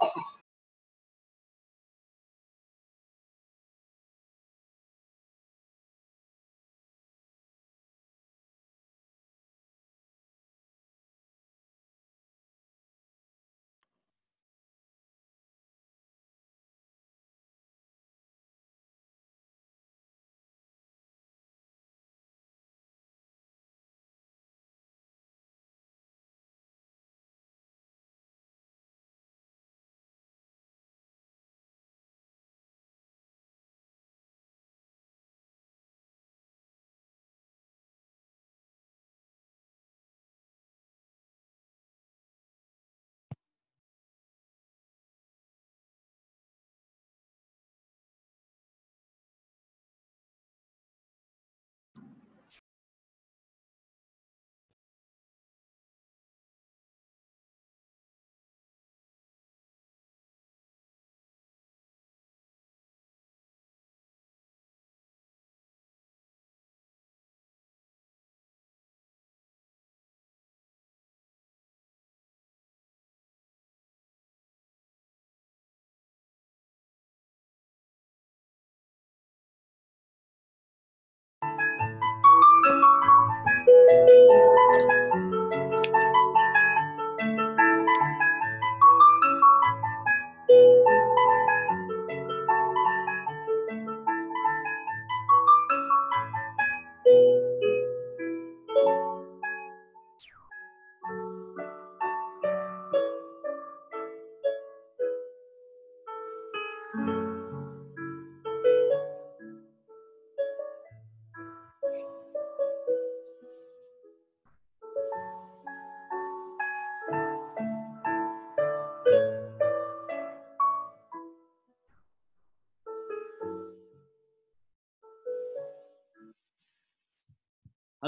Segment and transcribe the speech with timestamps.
[0.00, 0.29] Oh.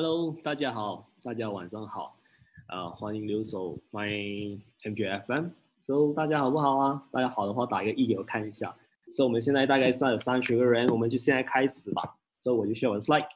[0.04, 2.18] Hello，大家好，大家晚上好，
[2.66, 5.52] 啊，欢迎留守 My MJFM。
[5.80, 7.06] So 大家好不好啊？
[7.12, 8.76] 大家好的话打一个一给我看一下。
[9.12, 12.16] So 我们现在大概是 有三十个人，我们就现在开始吧。
[12.40, 13.28] So 我就需要我的 slide。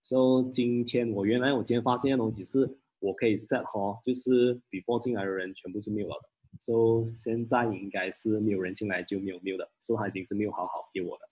[0.00, 6.28] So 今天我原来我今天发现的东西是我可以 set 哈，就是 before 进来的人全部是没有了的。
[6.60, 11.24] So 现在应该是没有人进来就没有没有的，So 它已经是没有好好给我的。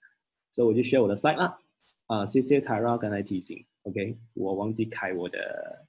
[0.51, 1.61] So 我就需要我的 slide 啦。
[2.07, 3.65] 啊，谢谢 Tara 刚才提醒。
[3.85, 5.87] OK，我忘记开我的。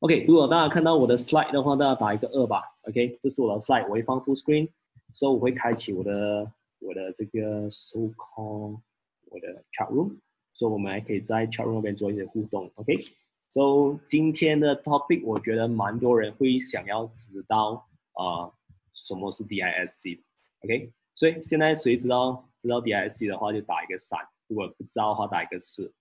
[0.00, 2.62] OK，如果大家看到我的 slide 的话，大家打一个二吧。
[2.88, 4.68] OK，这是我的 slide，我会放 full screen，
[5.12, 6.50] 所以我会开启我的
[6.80, 8.80] 我的这个 so call
[9.26, 10.16] 我的 chat room，
[10.52, 12.68] 所以我们还可以在 chat room 那边做一些互动。
[12.76, 18.50] OK，so 今天的 topic 我觉得蛮多人会想要知道啊，
[18.94, 20.18] 什么是 DISC。
[20.64, 25.92] OK，所以现在谁知道知道 DISC 的话就打一个三，如果不知道的话打一个四。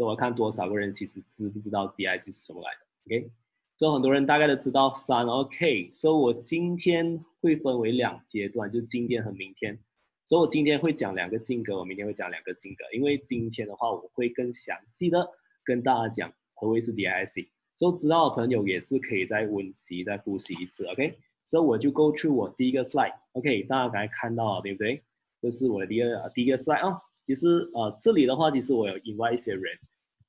[0.00, 3.30] 所以我看多少个人其实知不知道 DIC 是什么来的？OK，
[3.76, 5.90] 所以很多人大概都知道三 OK。
[5.92, 9.78] 所以我今天会分为两阶段，就今天和明天。
[10.26, 12.84] 所以我今天会讲两个性格，我明天会讲两个性格。
[12.96, 15.28] 因为今天的话，我会更详细的
[15.62, 17.48] 跟大家讲何为是 DIC。
[17.76, 20.86] 所以知道的朋友也是可以再温习、再复习一次。
[20.86, 23.12] OK，所以我就 go through 我第一个 slide。
[23.32, 25.02] OK，大家刚才看到了对不对？
[25.42, 27.02] 这是我的第二第一个 slide 啊。
[27.30, 29.62] 其实呃，这里的话，其实我有 invite 一些人。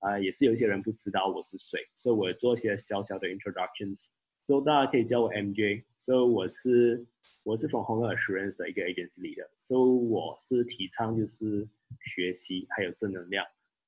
[0.01, 4.07] 啊，也是有一些人不知道我是谁，所以我做一些小小的 introductions，
[4.45, 5.83] 所以大家可以叫我 MJ。
[5.97, 7.03] 所以我是
[7.43, 11.67] 我是 from Hong Kong Assurance 的一个 agency 里的，所以我是提倡就是
[12.03, 13.43] 学习还有正能量。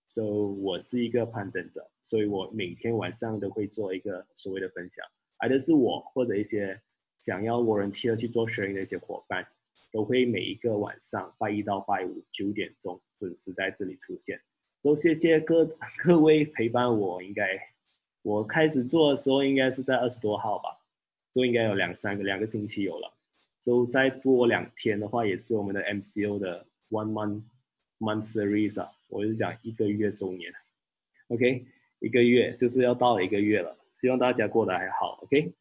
[0.07, 5.05] 所以我是一个攀登者，所以我每天晚上都会做一个所谓的分享，
[5.37, 6.79] 而的是我或者一些
[7.19, 9.43] 想要 volunteer 去做 sharing 的一些伙伴，
[9.93, 14.41] 都会每一个晚上拜一到拜五九点钟准时在这里出现。
[14.81, 15.63] 都谢谢各
[16.03, 17.47] 各位陪伴我，应该
[18.23, 20.69] 我开始做的时候应该是在二十多号吧，
[21.31, 23.13] 都应该有两三个两个星期有了，
[23.61, 27.43] 就再多两天的话，也是我们的 MCO 的 one month
[27.99, 30.51] month series 啊，我是讲一个月周年
[31.27, 31.65] ，OK，
[31.99, 35.53] 一个月就是要到了一个月了，希望大家过得还好，OK。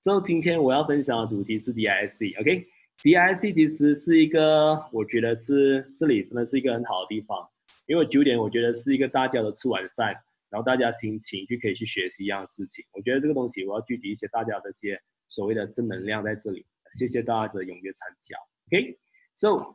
[0.00, 2.38] 之后今天我要分享的主题是 DISC。
[2.40, 2.68] OK
[3.02, 7.48] DIC 其实是一个我觉得是这里真的是一个很好的地方，
[7.86, 10.12] 因为九点我觉得是一个大家都吃完饭，
[10.50, 16.66] 然后大家心情就可以去学习一样事情，我觉得这个东西我要聚集一些大家的些所谓的正能量在这里，
[16.98, 18.36] 谢谢大家的踊跃参加
[18.70, 19.74] ，OK，So。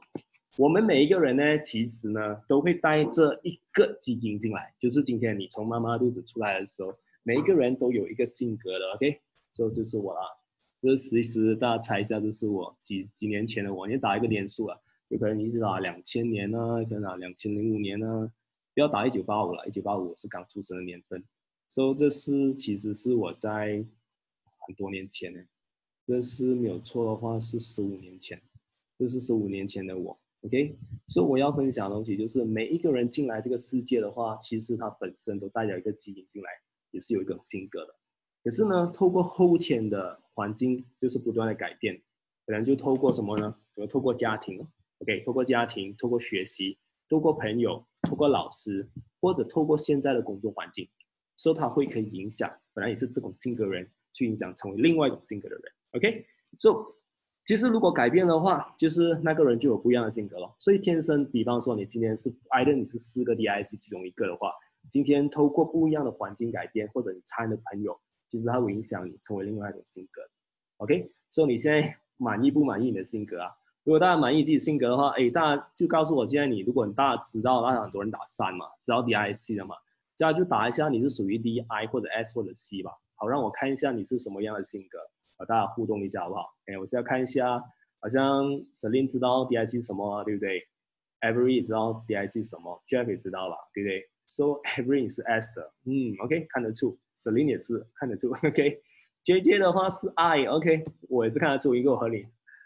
[0.55, 9.19] 我们每一个人呢，其实呢，都会带着一个基因进来，就是今天你从妈妈肚子出来的时候，每一个人都有一个性格的，OK，
[9.51, 10.19] 所以就是我了。
[10.83, 18.29] 这其实大家猜一下，这是我几几年前的我，你打一个年数啊，有可能你是打两千年呢，可能打两千零五年呢，
[18.75, 21.23] 不要打一九八五了，一九八五是刚出生的年份，
[21.69, 23.85] 所以这是其实是我在
[24.67, 25.39] 很多年前呢，
[26.05, 28.41] 这是没有错的话是十五年前，
[28.99, 30.19] 这是十五年前的我。
[30.41, 36.49] OK，所以我要分享的东西就是每一个人进来这个世界的话，其实他本身都带着一个基因进来，
[36.91, 37.95] 也是有一个性格的。
[38.43, 42.01] 可是呢，透过后天的环境，就是不断的改变，
[42.45, 43.55] 可能就透过什么呢？
[43.73, 44.65] 就透过家庭
[44.99, 46.77] ，OK，透过家庭，透过学习，
[47.09, 50.87] 透过朋友，透过老师，或者透过现在的工作环境，
[51.35, 55.63] 所以他会可以影响本来也是这种性格人，去影响成为另外一种性格的人。
[55.91, 56.25] OK，
[56.57, 56.93] 所以。
[57.45, 60.55] 其实如果改变的话，就是那个人就有不一样的性格了。
[60.59, 64.49] 所以天生，比方说你今天是挨的你是四个 DIS 其中一个的话，
[64.89, 67.99] 今天透过不一样的环境改变，或者你参的朋友，
[68.33, 70.23] 其实它会影响你成为另外一种性格。
[70.77, 73.51] OK，所以你现在满意不满意你的性格啊？
[73.83, 79.75] 如果大家满意自己性格的话，哎，大家就告诉我，现在你如果你大家知道，那很多人打三嘛，知道 D I C 的嘛，
[80.17, 84.97] 这样就打一下你是属于 DI 或者 S 或者 C 吧，好让我看一下你是什么样的性格。
[85.35, 86.55] 和大家互动一下好不好？
[86.65, 87.61] 哎，我现在看一下，
[87.99, 90.61] 好像 Selin 知道 DIC 什么，对不对
[91.21, 102.25] ？Every 知道 DIC 什么，Jeff 也知道了，对不对？So Every 是 S 的，嗯，OK，看得出，Selin 也是看得出， OK，JJ 的话是 I，OK，我也是看得出，因为我和你，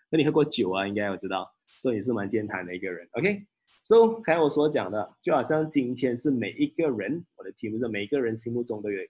[0.10, 0.88] 那你喝过酒啊？
[0.88, 1.50] 应该我知道，
[1.82, 3.46] 所以是蛮健谈的一个人，OK。
[3.84, 9.02] So 刚才我所讲的，就好像今天是每一个人，我的题目是每一个人心目中都有。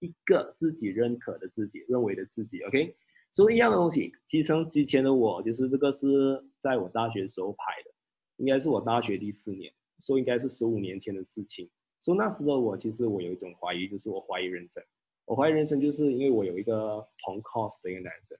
[0.00, 2.94] 一个自己认可的自己，认为的自己，OK，
[3.32, 7.90] 所以一样的东西，其实之前的我，就是这个是在我大学时候拍的，
[8.36, 11.68] 应该是我大学第四年，所以应该是十五年前的事情。
[12.00, 14.82] 所以那时的我，其实我有一种怀疑，就是我怀疑人生。
[15.24, 18.38] 我怀疑人生，就是因为我有一个同 cos 的一个男生，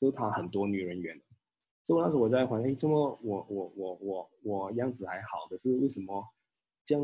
[0.00, 1.20] 就是他很多女人缘。
[1.82, 6.24] 所以那时我在怀疑，哎，这么我我我我我样子还好，可是为什么
[6.84, 7.00] 将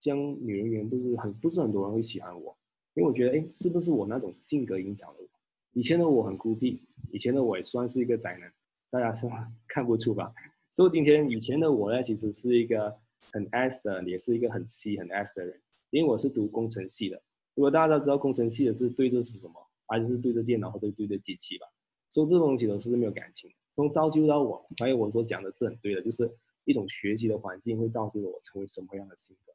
[0.00, 2.56] 将女人缘不是很不是很多人会喜欢我？
[2.94, 5.28] 因为我觉得，哎，是不是我那种性格影响了我？
[5.72, 6.82] 以前的我很孤僻，
[7.12, 8.52] 以前的我也算是一个宅男，
[8.90, 9.28] 大家是
[9.68, 10.32] 看不出吧？
[10.72, 12.96] 所以今天以前的我呢，其实是一个
[13.32, 15.60] 很 S 的，也是一个很 C 很 S 的人。
[15.90, 17.22] 因为我是读工程系的，
[17.54, 19.54] 如果大家都知道工程系的是对着是什么，
[19.86, 21.66] 还是对着电脑或者对着机器吧？
[22.10, 26.30] 所以这东西都是没有感情，从造就到我，还有我所讲的是很对的，就是
[26.64, 29.52] 一种学习的环境会造就了我成为什么样的性格。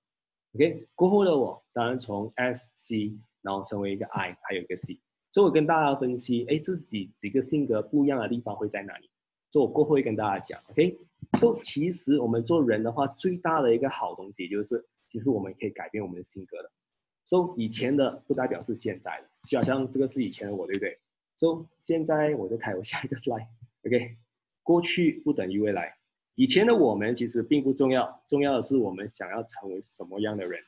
[0.55, 3.17] OK，过后的我当然从 S C。
[3.41, 4.99] 然后成为一个 I，还有一个 C，
[5.31, 9.09] 所以我跟大家分析，哎，这几几个性格不一样的地方会在哪里？
[9.49, 10.97] 所以我过后会跟大家讲，OK？
[11.39, 16.71] 所以其实我们做人的话，最大的一个好东西就是，其实我们可以改变我们的性格的。
[17.25, 20.99] 所以以前的不代表是现在的，就好像这个是以前的我，对不对？
[21.35, 24.17] 所以现在我就开我下一个 slide，OK？
[24.63, 25.95] 过去不等于未来，
[26.35, 30.61] 以前的我们其实并不重要，重要的是我们想要成为什么样的人。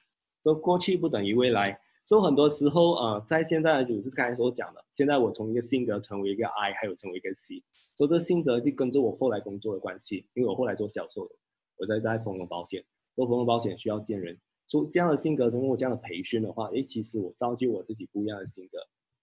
[0.43, 1.79] 所以过去不等于未来。
[2.12, 7.63] 所以很多时候，呃，在现在就是刚才所讲的，现在我从一个性格成为一个 I，还有成为一个 C，
[7.96, 11.31] 所以这性格就跟着我后来工作的关系，因为我后来做销售，
[11.77, 12.83] 我在在丰隆保险，
[13.16, 18.77] 做丰隆保险需要见人，所以这样的性格通过这样的培训的话，诶，其实我造就我自己不一样的性格，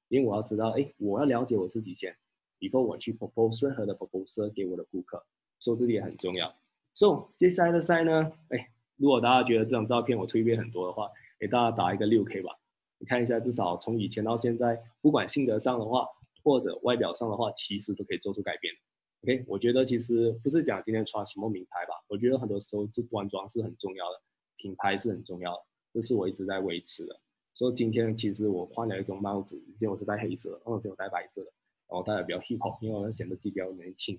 [0.09, 2.17] 因为我要知道，诶，我要了解我自己先
[2.59, 5.23] ，before 我去 propose 任何的 proposal 给我的顾客，
[5.59, 6.51] 所以这里也很重要。
[6.95, 12.59] So 接下来的赛呢，哎，如果大家觉得这张照片我推荐很多的话，给大家打一个六 K 吧。
[12.99, 16.07] 你看一下，至少从以前到现在，不管性格上的话，
[16.43, 18.75] 或者外表上的话，其实都可以做出改变。
[19.23, 24.21] OK，我觉得其实不是讲今天穿什么名牌吧，我觉得很多时候这端庄是很重要的，
[24.57, 25.63] 品牌是很重要的，
[25.95, 27.21] 这是我一直在维持的。
[27.55, 31.51] 所以今天其实我换了一种帽子，以前我是戴黑色的，哦，今天我戴白色的，
[31.89, 34.19] 然后戴的比较 hip hop，因为我要显得自己比较年轻。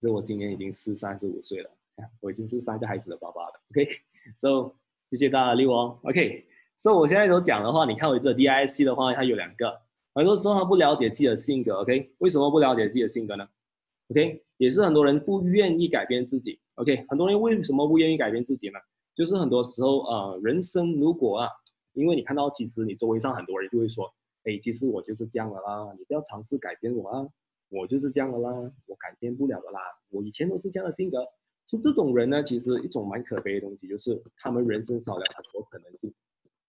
[0.00, 1.70] 所以我今年已经是三十五岁了，
[2.20, 3.60] 我已经是三个孩子的爸爸了。
[3.70, 4.74] OK，So
[5.10, 5.98] 谢谢大家六哦。
[6.04, 6.46] OK。
[6.78, 9.80] 所以我现在所讲的话，你看我这 DIC 的话，它有两个。
[10.14, 12.12] 很多时候他不了解自己的性格，OK？
[12.18, 13.46] 为什么不了解自己的性格呢
[14.10, 16.58] ？OK，也是很多人不愿意改变自己。
[16.76, 18.78] OK，很多人为什么不愿意改变自己呢？
[19.14, 21.48] 就是很多时候，呃，人生如果啊，
[21.92, 24.12] 因为你看到其实你周围上很多人就会说，
[24.44, 27.26] 哎，其实我就是这样的啦，你不要尝试改变我啊，
[27.68, 28.50] 我就是这样的啦，
[28.86, 31.18] 我改变不了的啦，我以前都是这样的性格。
[31.66, 36.12] 就这种人呢，其实一种蛮可悲的东西，就是他们人生少了很多可能性。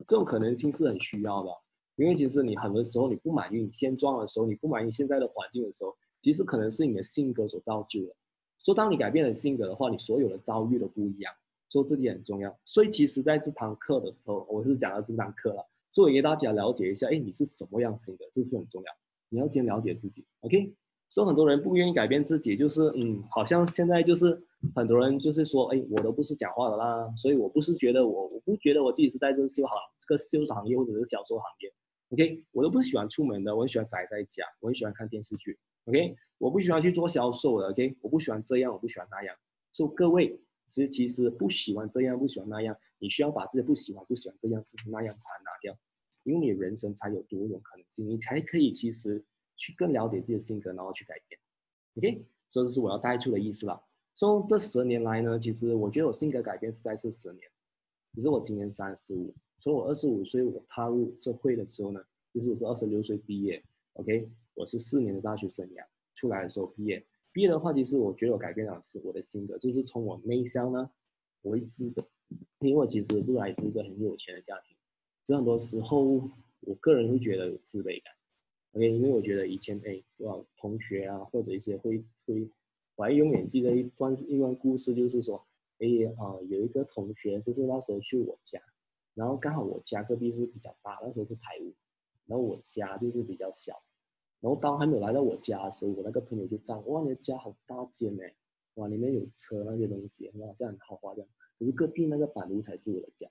[0.06, 1.50] 这种可能性是很需要的，
[1.96, 5.96] 因为其实你很多时候你不满意你现状的时候，你不满意现在的环境的时候。
[6.22, 8.14] 其实可能是你的性格所造就的。
[8.60, 11.34] 说当你改变了性格的话，你所有的遭遇都不一样。
[11.70, 12.54] 说这点很重要。
[12.66, 18.92] 所以其实在这堂课的时候，我是讲到这堂课了，所以给大家了解一下，哎，你是什么样性格，这是很重要。
[19.30, 20.74] 你要先了解自己，OK？
[21.10, 24.40] 所以很多人不愿意改变自己，就是嗯，好像现在就是
[24.76, 31.74] 很多人就是说，哎，我都不是讲话的啦，所以我不是觉得我，我不觉得我自己是在这个修行这个修行业或者是销售行业
[32.12, 32.44] ，OK？
[32.52, 35.58] 我都不喜欢出门的，我很喜欢宅在家，我很喜欢看电视剧。
[35.86, 37.70] OK，我不喜欢去做销售的。
[37.70, 39.36] OK，我不喜欢这样，我不喜欢那样。
[39.72, 45.76] 所以各位，其实其实不喜欢这样，不喜欢那样，你需要把自己不喜欢、不喜欢这样、那样把它拿掉，
[46.24, 49.24] 因为你人生才有多种可能性，你才可以其实
[49.60, 51.40] 去更了解自己的性格，然后去改变。
[51.98, 53.80] OK，这就是我要带出的意思了。
[54.16, 57.48] 说这十年来呢，其实我觉得我性格改变实在是十年。
[58.16, 62.02] 其实我今年三十五，从我二十五岁我踏入社会的时候呢，
[62.34, 63.64] 其实我是二十六岁毕业。
[63.94, 64.28] OK。
[64.56, 70.92] 我是四年的大学生涯，出来的时候毕业，毕业的话，其实我觉得我改变了是我的性格，就是从我内向呢
[71.44, 72.06] 为资的，
[72.60, 74.76] 因为我其实不来自一个很有钱的家庭，
[75.24, 78.14] 所以很多时候我个人会觉得有自卑感
[78.74, 82.50] ，OK，因为我觉得以前哎，我同学啊或者一些会会，
[82.96, 85.46] 我还永远记得一段一段故事，就是说，
[85.80, 88.62] 哎啊有一个同学就是那时候去我家，
[89.14, 91.74] 然后刚好我家隔壁是比较大，那时候是排屋，
[92.26, 93.82] 然后我家就是比较小。
[94.42, 98.24] 然后当还没有来到我家的时候，我那个朋友就赞：哇，你的家好大间呢，
[98.76, 101.30] 哇，里面有车那些东西，哇，这样很豪华这样。
[101.58, 103.28] 可是隔壁那个板屋才是我的家。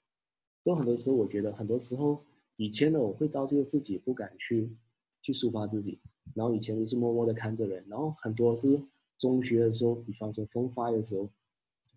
[0.63, 2.23] 所以很多时候，我觉得很多时候
[2.57, 4.69] 以前呢，我会造就自己不敢去
[5.23, 5.99] 去抒发自己，
[6.35, 7.85] 然后以前都是默默的看着人。
[7.89, 8.81] 然后很多是
[9.19, 11.29] 中学的时候，比方说风发的时候，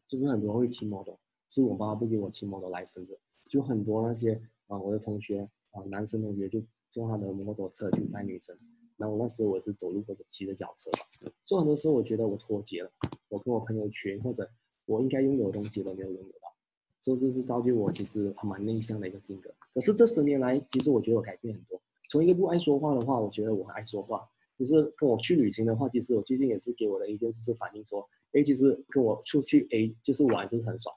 [0.07, 8.55] 就是很多会骑摩托，是我妈不给我骑摩托来生的，就很多那些啊，我的同学啊，男生同学就坐他的摩托车去载女生。
[8.97, 12.91] 然后那时候我是走路或者骑着脚车吧，所以很多时候我觉得我脱节了，
[13.29, 14.47] 我跟我朋友圈或者
[14.85, 16.53] 我应该拥有的东西都没有拥有到，
[16.99, 19.51] 所以这是造就我其实还蛮内向的一个性格。
[19.73, 21.81] 可是这十年来，其实我觉得我改变很多。
[22.11, 24.27] 从一个不爱说话的话，我觉得我很爱说话。
[24.59, 30.93] 就是跟我去旅行的话，其实我最近也是给我的一个就是反映说，哎，其实跟我出去哎就是玩就是很爽，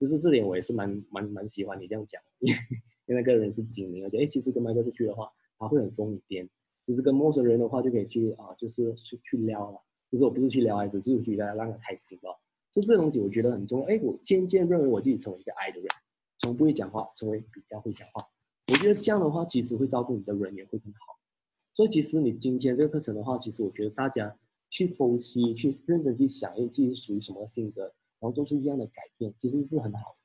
[0.00, 2.52] 就是这点我也是蛮蛮蛮喜欢你这样讲，因
[3.14, 6.48] 为那个人是精明，而且哎其实跟麦克出去的话，他会很疯癫。
[6.84, 9.80] 就是跟陌生人的话，就可以去啊，就是去去撩了。
[10.10, 12.30] 就是我不是去撩孩子，就是去让让他开心吧。
[12.72, 13.86] 就这东西，我觉得很重要。
[13.86, 15.88] 哎，我渐渐认为我自己成为一个爱的人，
[16.38, 18.24] 从不会讲话，成为比较会讲话。
[18.68, 21.16] 我觉得这样的话，其实会照顾你的人缘会更好。
[21.72, 24.36] 所以，其实你今天这个课程的话，其实我觉得大家
[24.68, 30.16] 去分析、去认真去想，自己属于什么性格，然后做出一样的改变，其实是很好的。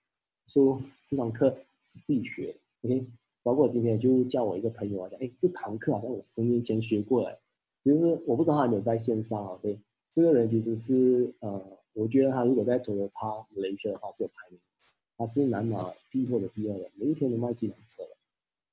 [0.47, 3.05] 说这堂课是必学，OK。
[3.43, 7.37] 包括今天就叫我一个朋友啊，讲，哎，这堂课好像我十年前学过哎，
[7.83, 9.59] 就是我不知道他有没有在线上啊。
[9.61, 9.79] 对，
[10.13, 14.59] 这个人其实是呃，我觉得他如果在投他雷车的话是有排名，
[15.17, 18.15] 他是南马第一或者第二的，每一天都卖几辆车的，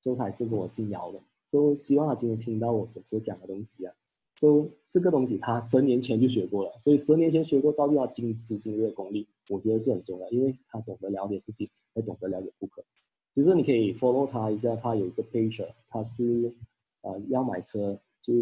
[0.02, 3.94] 所以他也是跟我姓姚的，就希望他今天听到我所讲的东西啊，
[4.37, 12.84] 就这个东西他十年前就学过了，所以十年前学过，造就他今时今日的功力，我觉得是很重要，因为他懂得了解自己，也懂得了解顾客。
[13.34, 16.52] 其实你可以 follow 他一下，他有一个 page，他是
[17.02, 18.34] 呃要买车就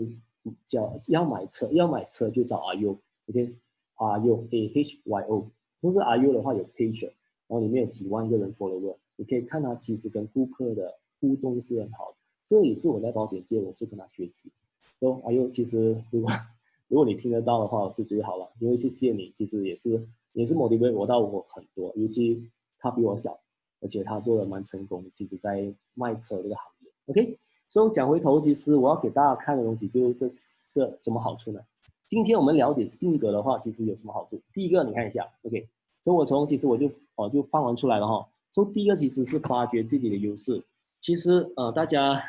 [0.64, 2.98] 叫要买车要买车就找阿 U。
[3.28, 3.54] OK，
[3.96, 7.12] 阿 U A H Y O，就是阿 U 的话有 page，然
[7.48, 14.50] 后里面有几万个人 follow，你可以看他其实跟顾客的互动是很好的，这也是我在保险界我是跟他学习。
[14.98, 16.31] 都阿 U 其实如果
[16.88, 22.48] 如果你听得到的话我是最好了，因为谢谢你，其实也是也是 motivate 我到我很多，尤其
[22.79, 23.38] 他比我小。
[23.79, 26.90] 而且他做的蛮成功，其实在卖车这个行业。
[27.09, 30.26] OK，所以讲回头，其实我要给大家看的东西就是这
[30.74, 31.61] 这什么好处呢？
[32.07, 34.40] 今天我们了解性格的话，其实有什么好处？
[34.55, 35.68] 第一个，你看一下，OK，
[36.00, 38.26] 所以我从其实我就哦就放完出来了哈。
[38.50, 40.64] 所以第一个其实是发掘自己的优势。
[41.06, 42.20] 其实呃大家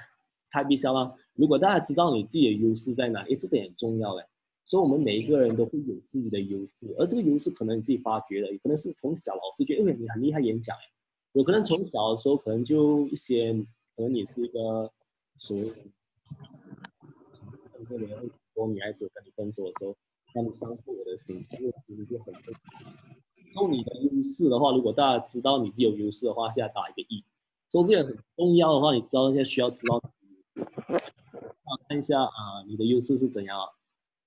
[0.52, 4.24] 太必笑了，如果大家知道你自己的优势在哪，诶，这点很重要嘞。
[4.66, 10.84] 所以我们每一个人都会有自己的优势，而这个优势可能你自己发掘的，也可能是从小老师觉得，因为你很厉害演讲诶。
[11.32, 13.52] 有可能从小的时候，可能就一些，
[13.96, 14.92] 可能你是一个
[15.40, 15.66] 属于
[17.74, 19.98] 很可怜，很多女孩子跟你分手的时候，
[20.36, 23.54] 让你伤透我的心，因为其实是很重要。
[23.54, 27.24] 说你的优势的话，如果大家知道你自己有优势的话，现在打一个一。
[27.72, 30.02] 说这个很重要的话，你知道现在需要知道。
[31.90, 33.66] 看一下啊，你的优势是怎样啊？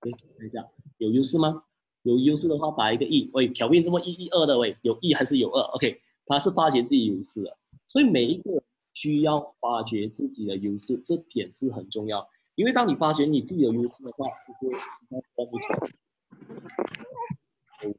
[0.01, 0.67] 对，看一下
[0.99, 1.65] 有优势吗？
[2.03, 3.29] 有优势的话打一个一。
[3.33, 8.63] 喂，条面这么一一二的喂，有一还是有二？OK，他是发掘自己优势的，所以每一个人
[8.95, 12.27] 需要发掘自己的优势，这点是很重要。
[12.55, 14.27] 因为当你发掘你自己的优势的话，
[14.61, 15.23] 就是我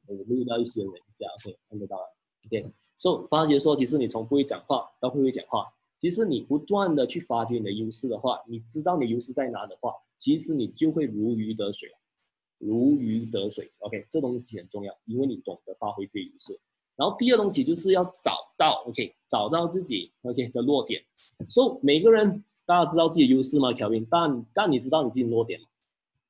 [0.07, 1.97] 我录到一些人一下，OK，看得到
[2.45, 2.71] ，OK。
[3.01, 5.65] 所以发觉说，其实你从不会讲话到会会讲话。
[5.99, 11.89] 其实你不断的去发掘你的优势的话，你知道你优势在哪的话，其实你就会如鱼得水，
[12.59, 13.71] 如鱼得水。
[13.79, 16.59] OK，这东西很重要，因为你懂得发挥自己优势。
[16.95, 21.03] 然后第二东西就是要找到 OK，找到自己 OK 的弱点。
[21.49, 23.73] 所以每个人大家知道自己优势吗？
[23.73, 25.65] 乔宾，但但你知道你自己弱点吗？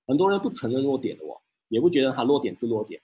[0.07, 3.01] 很多人不承认弱点的哦，也不觉得他弱点是弱点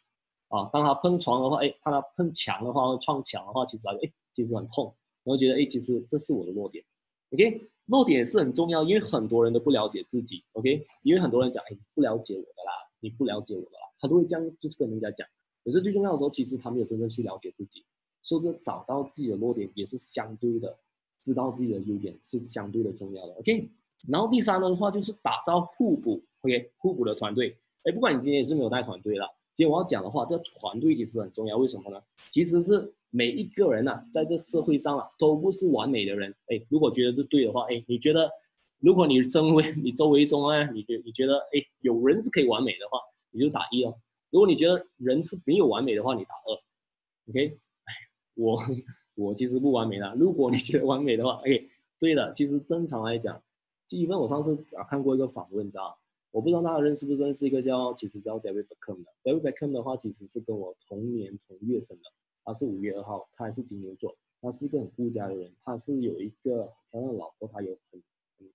[0.49, 0.69] 啊。
[0.71, 4.93] 当他碰床的话，哎，看他碰墙的话，撞墙的话，其实他哎，其实很痛。
[5.23, 6.83] 然后觉得，哎，其实这是我的弱点
[7.31, 15.27] ，OK，弱点是很重要，因为很多人都不了解自己，OK，因为很多人讲，哎，不了解我的啦，你不了解我的啦，他都会这样，就是跟人家讲。
[15.65, 17.85] 可是最重要的时候，其实他没有真正去了解自己，
[18.23, 20.77] 所以这找到自己的弱点也是相对的，
[21.21, 23.69] 知道自己的优点是相对的重要的，OK。
[24.07, 27.57] 然后第三的话就是打造互补，OK，互补的团队。
[27.83, 31.99] 哎，不管你今天也是没有带团队了，今天我要讲的话，这团队其实很重要，为什么呢？
[32.29, 32.93] 其实是。
[33.09, 36.29] 每一个人呐，在这社会上啊，都不是完美的人。
[36.49, 38.29] 哎，如果觉得这对的话，哎，你觉得，
[38.79, 42.99] 如果你周围 你周围中啊，你觉你觉得，哎，有人是可以完美的话，
[43.31, 43.95] 你就打一哦。
[44.29, 47.31] 如果你觉得人是没有完美的话，你打二。
[47.31, 47.93] OK，哎，
[48.35, 48.61] 我
[49.15, 50.13] 我其实不完美的。
[50.19, 51.63] 如果你觉得完美的话，哎，
[51.97, 53.41] 对的，其实正常来讲，
[53.87, 55.95] 基本我上次啊看过一个访问，你知道吗
[56.31, 59.11] 我不知道大家认识不认识一个叫，其实叫 David Beckham 的。
[59.23, 62.03] David Beckham 的话，其实是跟我同年同月生的。
[62.43, 68.01] 他是五月二号，他还是金牛座，他是一个很顾家的人，他是有一个漂亮的老婆，他有很
[68.37, 68.47] 很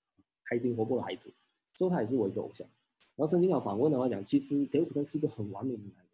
[0.45, 1.33] 开心活泼的孩子，
[1.75, 2.67] 所以他也是我一个偶像。
[3.17, 6.07] 然后曾经有访问的话讲，其实德普克是一个很完美的男人，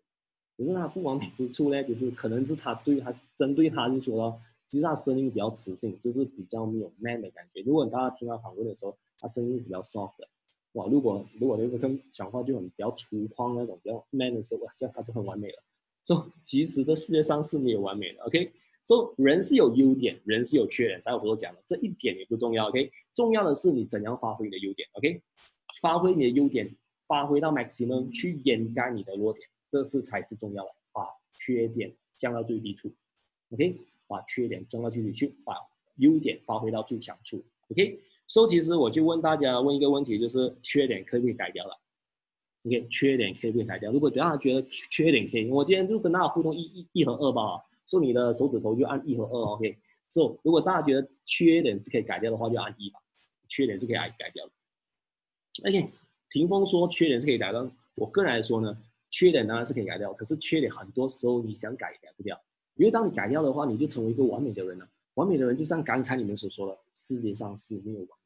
[0.56, 7.62] 可是他不完美之处呢，就是可能是他对他针对他就说了，其实他声音比较磁性，就是比较没有 man 的感觉。
[7.62, 10.28] 如果大家听他访问的时候，他声音是比较 soft 的，
[10.78, 15.62] 哇，如果如果德普克讲话就很比较粗犷那种比较 man 的时候，哇，这样他就很完美了。
[16.04, 18.52] 说其实这世界上是没有完美的，OK？
[18.86, 22.90] 说人是有优点，人是有缺点，才有我讲的这一点也不重要，OK？
[23.12, 25.20] 重要的是你怎样发挥你的优点，OK？
[25.82, 26.72] 发挥你的优点，
[27.08, 31.02] 发挥到 maximum 去掩盖你的弱点，这是才是重要的，把
[31.34, 32.90] 缺点降到最低处
[33.50, 33.76] ，OK？
[34.06, 35.54] 把缺点降到最低处，把
[35.96, 38.00] 优点发挥到最强处，OK？
[38.28, 41.76] 所以其实我就问大家问一个问题，就是缺点可不可以改掉了
[42.64, 43.90] ？OK，缺点可不可以改掉？
[43.90, 49.76] 如果大家觉得缺点可以，我今天就跟大家互动一一一和二吧，说你的手指头就按一和二，OK。
[50.10, 53.00] 所以如果大家觉得缺点是可以改掉的话，就按一吧。
[53.48, 54.52] 缺点是可以改改掉的。
[55.68, 55.90] OK，
[56.28, 58.76] 霆锋说缺点是可以改掉，我个人来说呢，
[59.10, 62.38] 缺点当然是可以改掉，可是缺点很多时候你想改也改不掉，
[62.74, 64.86] 因为当你改掉的话，你就成为一个完美的人了。
[65.14, 68.17] 完美的人就像刚才你们所说的，世界上是没有完。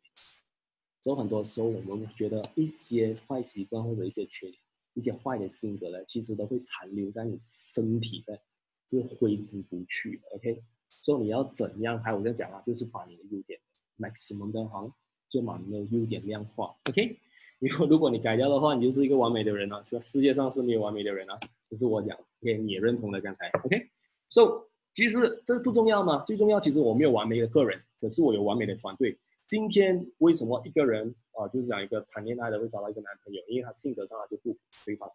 [1.03, 4.59] 所以很多时候，我们觉得一些坏习惯或者一些缺点、
[4.95, 8.41] 一些坏的性格呢，其实都会残留在你身体的，
[8.89, 10.37] 是挥之不去的。
[10.37, 12.01] OK，所以你要怎样？
[12.01, 13.59] 还有在讲啊，就是把你的优点
[13.99, 14.95] maximum 的好，
[15.29, 16.77] 就把你的优点量化。
[16.89, 17.19] OK，
[17.59, 19.85] 如果如果你改掉的话，你就是一个完美的人了。
[19.85, 21.37] 是世界上是没有完美的人啊，
[21.69, 22.17] 这是我讲。
[22.43, 23.49] OK，你也认同的刚才。
[23.65, 26.23] OK，so 其实这不重要吗？
[26.25, 29.19] 最重要，其实我没有完美的个人，可是我有完美的团队。
[29.53, 35.13] 今天为什么一个人啊，就是讲一个谈恋爱的会找到一个男朋友，因为他性格上他就不对方，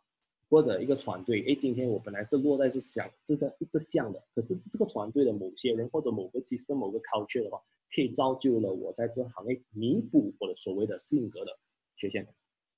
[0.48, 7.60] 或者一个团队，哎，今天我本来是落在这项，这项这项的，可是这个团队的某些人或者某个 system 某个 culture 的话，
[7.92, 11.58] 可以造就了我在这行业弥补我的所谓的性格的
[11.96, 12.24] 缺陷。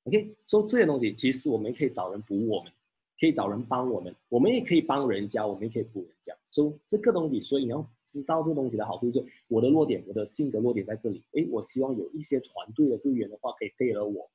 [0.04, 2.72] OK，所以这些东西其实我们可以找人补我们。
[3.20, 6.34] 可以找人帮我们，我们也可以帮人家，我们也可以补人家。
[6.52, 11.22] 所以这个东西，所以你要知道这个东西的好处，就是我的弱点，我的性格弱点在这里。
[11.34, 14.30] 诶，我希望有一些团队的队员的话，可以配合我。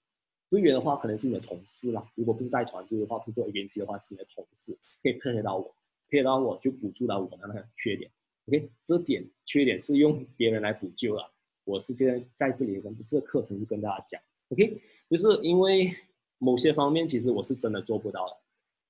[0.51, 2.07] 队员的话，可能是你的同事啦。
[2.15, 5.75] 如果不是带团队的话，不做 A、B、的话，是你的同事，可以配合到我，
[6.09, 8.11] 配合到我就补助到我的那个缺点。
[8.47, 11.33] OK，这点缺点是用别人来补救了。
[11.65, 14.21] 我是今天在这里跟这个课程就跟大家讲
[14.51, 15.91] ，OK，就是因为
[16.37, 18.44] 某些方面，其实我是真的做不到的。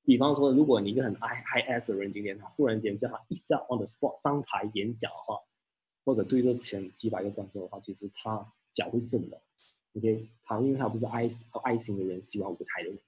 [0.05, 5.39] 比方说，如果你一个很 IIS 的人，今天他忽然间叫他一下 on the spot 上台演讲的话，
[6.05, 9.41] 或者对着前几百个观众的话，其实他脚会震的。
[9.97, 11.31] OK，他因为他不是爱
[11.63, 12.99] 爱心的人，喜欢舞台的人。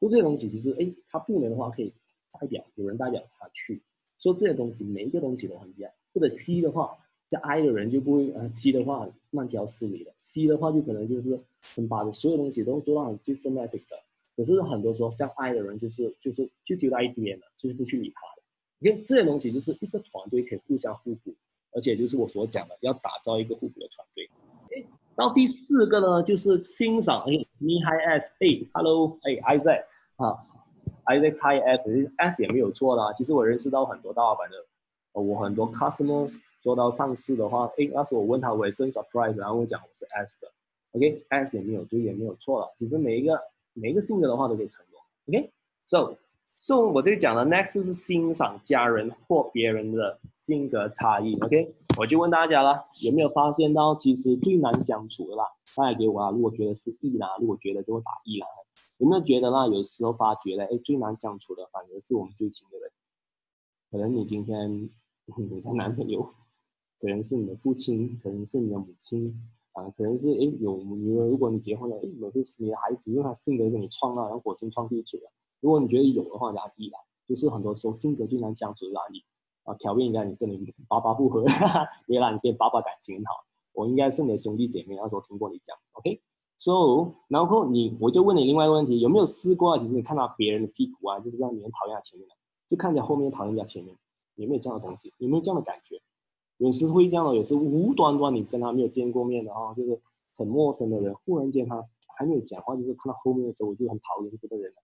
[0.00, 1.92] 就这些东西其实，哎，他不能的话可以
[2.38, 3.82] 代表有人代表他去
[4.18, 5.90] 说这些东西，每一个东西都很一样。
[6.12, 6.96] 或者 C 的话，
[7.30, 11.40] 像 I 的人就不会，呃，C 的话慢条斯理的，C 的话就可能就是
[11.74, 14.03] 很把所有东西都做到很 systematic 的。
[14.36, 18.42] 可是很多时候像爱的人就是就是就丢在一边了，就是不去理他了。
[18.78, 21.34] 你看这些东西就是一个团队可以互相互补，
[21.72, 24.28] 而且就是我所讲的要打造一个互补的团队。
[24.76, 24.84] 哎，
[25.16, 29.84] 然后第四个呢就是欣赏，哎你 Hi S，哎，Hello，哎，Isaac，
[30.16, 30.38] 啊
[31.06, 33.12] ，Isaac Hi S，S 也没有错啦。
[33.12, 34.56] 其实我认识到很多大老板的。
[35.16, 40.50] 我很多 customers 做到上市的话，哎，那时候我问他，我也是 surprise，然后我讲我是 S 的
[40.90, 42.72] ，OK，S 也没有对，也没有错了。
[42.74, 43.40] 其实每一个
[43.74, 46.16] 每一个性格的话都可以成功，OK，So
[46.56, 55.44] So 我这里讲的 Next 是欣赏家人或别人的性格差异，OK，我就问大家了，有没有发现到其实最难相处的啦？
[55.76, 58.46] 大家给我啊，如果觉得是 E 啦，如果觉得就会打 E 啦，
[58.98, 59.68] 有没有觉得呢？
[59.68, 62.90] 有时候发觉了，哎，最难相处的反而是我们最亲的人，
[63.90, 64.90] 可能你今天。
[65.38, 66.34] 你的男朋友，
[67.00, 69.34] 可能是你的父亲，可能是你的母亲，
[69.74, 71.26] 啊，可能是哎有女儿。
[71.26, 75.30] 如果你结婚了，哎，某些你的孩子因为他性格跟你撞到，然后火星撞地球了。
[75.60, 79.22] 如果你觉得有的话，压力啦，就是很多时候性格最难相处的压力
[79.64, 79.74] 啊。
[79.74, 81.44] 条件应该你跟你爸爸不合，
[82.06, 83.34] 原来你跟爸爸感情很好，
[83.72, 89.78] 我应该是你的兄弟姐妹，那时候听过你讲，OK？So，然后你我就问你另外一个问题，有没有试过啊？
[89.78, 92.34] 其实你看到别人的屁股啊，就是让你很讨厌他前面的，
[92.68, 93.96] 就看见后面讨厌人家前面。
[94.36, 95.12] 有没有这样的东西？
[95.18, 96.00] 有没有这样的感觉？
[96.58, 100.00] 有时会这样的，有时无端端你跟他没有见过面的哈，就是
[100.36, 101.84] 很陌生的人，忽然间他
[102.16, 104.76] 还没有讲话，就是看到后面的时候我就很讨厌这个人了。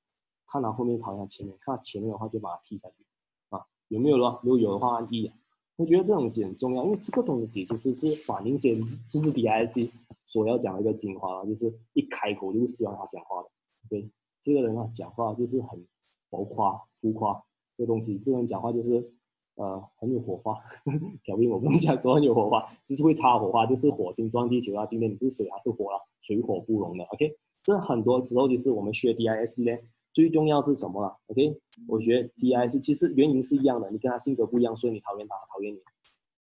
[0.48, 3.06] 看到后面讨厌前面，看到前面的话就把他踢下去
[3.50, 3.64] 啊？
[3.86, 4.40] 有没有了？
[4.42, 5.32] 如果有的话，一眼，
[5.76, 8.76] 我觉得这种东西很重要，因为这个东西其实是反映些，
[9.08, 9.88] 就是 DIC
[10.26, 13.48] 所要讲的一个精华，就是一开口就是希望他讲话的。
[13.88, 14.10] 对，
[14.42, 15.86] 这个人啊讲话就是很
[16.30, 17.40] 浮夸、浮夸
[17.76, 19.12] 这东西，这个人讲话就是。
[19.60, 20.58] 呃，很有火花，
[21.22, 24.86] 表明我不能讲说很有火花，就是会擦火花，就是火星撞地球啊。
[24.86, 26.00] 今天你是水还是火啊？
[26.22, 27.36] 水火不容的，OK。
[27.62, 29.78] 这很多时候就是我们学 DIS 呢，
[30.12, 31.54] 最重要是什么啊？OK，
[31.86, 35.78] 我学 DIS 其实原因是一样的，你跟他性格不一样，所以你讨厌他，讨厌你，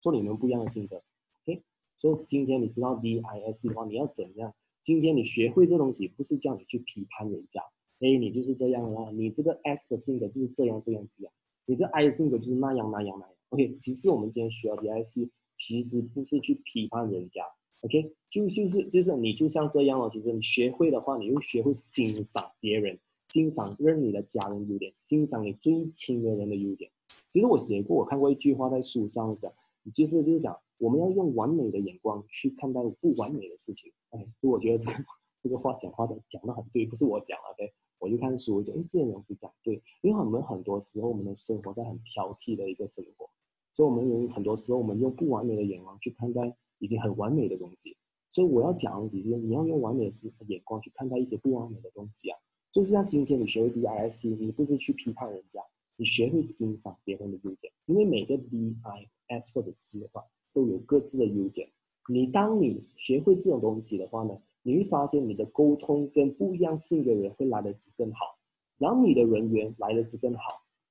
[0.02, 1.04] 说你们不一样的性格
[1.44, 1.62] ，OK。
[1.98, 4.54] 所以今天你知道 DIS 的话，你要怎样？
[4.82, 7.62] 今天你学会这东西，不是叫你去批判人家，
[8.00, 11.34] 哎，你就是这样啦，你这个 S 的性格就是这样这样这样。
[11.66, 13.78] 你这 I 性格就是那样那样那样，OK。
[13.80, 17.44] 其实我们今天学到 DIC，其实不是去批判人家
[17.82, 18.14] ，OK。
[18.30, 26.90] 就就是就是你就像这样哦，其实你学会的话，你又学会欣赏别人，欣赏认你的家人优点，欣赏你最亲的人的优点。
[27.30, 29.52] 其实我写过，我看过一句话在书上讲，
[29.94, 33.92] 其实就是讲我们要用完美的眼光去看待不完美的事情。
[34.10, 35.04] 哎，我觉得这个
[35.44, 37.74] 这个话讲话的讲的很对，不是我讲，OK。
[38.02, 43.30] 我就看书，我就哎，这些东西讲对，因为我们很多时候我们的生活在很挑剔的一个生活，
[43.74, 47.96] 所以我们用很多时候我们用不完美的眼光去看待已经很完美的东西。
[48.28, 52.40] 所以我要讲的是，你要用完美的眼光去看待一些不完美的东西啊。
[52.72, 55.62] 就是像今天你学会 D I S，你不是去批判人家，
[55.96, 57.72] 你学会欣赏别人的优点。
[57.86, 61.70] 因为每个 D I S 或者 C 的话都有各自的优点。
[62.10, 64.36] 你当你学会这种东西的话呢？
[64.64, 68.38] 你会发现你的沟通跟不一样性的人会来得及更好，
[68.78, 70.42] 然后你的人缘来得及更好。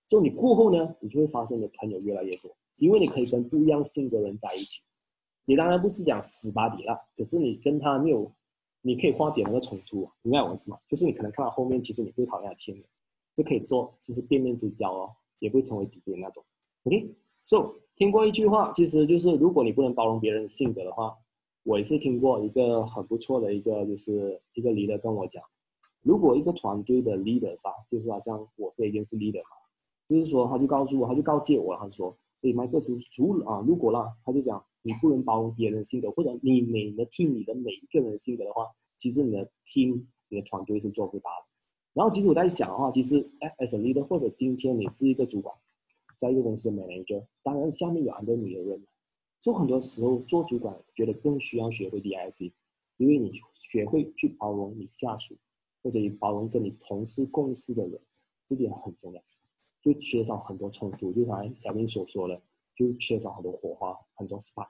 [0.08, 4.82] 就你过后呢，你就会发现你的朋友越来越多，因为你可以跟不一样性的人在一起。
[5.44, 8.32] 你当然不是讲死巴底了，可是你跟他没有，
[8.82, 10.76] 你可以化解那个冲突，明白我意思吗？
[10.88, 12.84] 就是你可能看到后面，其实你会讨厌他亲人，
[13.36, 16.44] 就可以做就是变面之交哦，也不会成为敌人那种。
[16.84, 21.16] OK，So 听过一句话，其实就是如果你不能包容别人性格的话。
[21.62, 25.42] 我也是听过一个很不错的一个，就是一个 leader 跟我讲，
[26.02, 29.56] 如果一个团队的 leader 啊，就是好像我是一件是 leader 嘛，
[30.08, 41.46] 就是说他就告诉我，他就告诫我，他说，所以，麦克除除了啊，如果啦，他就讲你不能包容别人性格，或者你每的 team 你的每一个人性格的话，其实你的 team 你的团队是做不大的。
[41.92, 43.16] 然后其实我在想的话，其实
[43.58, 45.54] as leader 或者今天你是一个主管，
[46.16, 48.82] 在一个公司 manager，当然下面有很多女的人。
[49.40, 52.52] 就很多时候做主管，觉得更需要学会 DIC，
[52.98, 55.34] 因为你学会去包容你下属，
[55.82, 57.98] 或者你包容跟你同事共事的人，
[58.46, 59.22] 这点很重要，
[59.80, 61.10] 就缺少很多冲突。
[61.14, 62.38] 就像小明所说的，
[62.74, 64.68] 就缺少很多火花，很多 spark，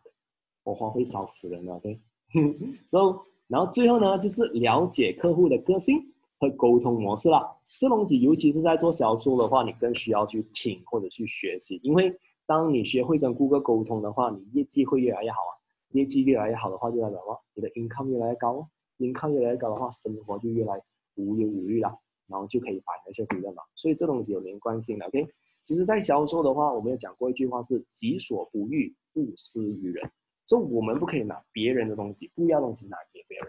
[0.62, 2.00] 火花会烧死人的，对。
[2.86, 6.00] So，然后最后呢，就是了解客户的个性
[6.38, 7.60] 和沟通模式了。
[7.66, 12.16] 这东西尤其是在做销售的话，你更需要去听或者去学习，因为。
[12.50, 15.54] 当你学会跟顾客沟通的话，你业绩会越来越好啊。
[15.90, 17.40] 业绩越来越好的话，就代表什么？
[17.54, 20.74] 你的 income 越来越高哦，income 越来越高的话，生活就越来
[21.14, 21.96] 无忧无虑了。
[22.26, 23.62] 然后就可以反那些回的嘛。
[23.76, 25.24] 所以这东西有连贯性的，OK。
[25.64, 30.10] 其实，在销售的话，我们有讲过一句话是“己所不欲，勿施于人”。
[30.44, 33.46] 所以，我们不可以拿别人的东西，不要东西拿给别人。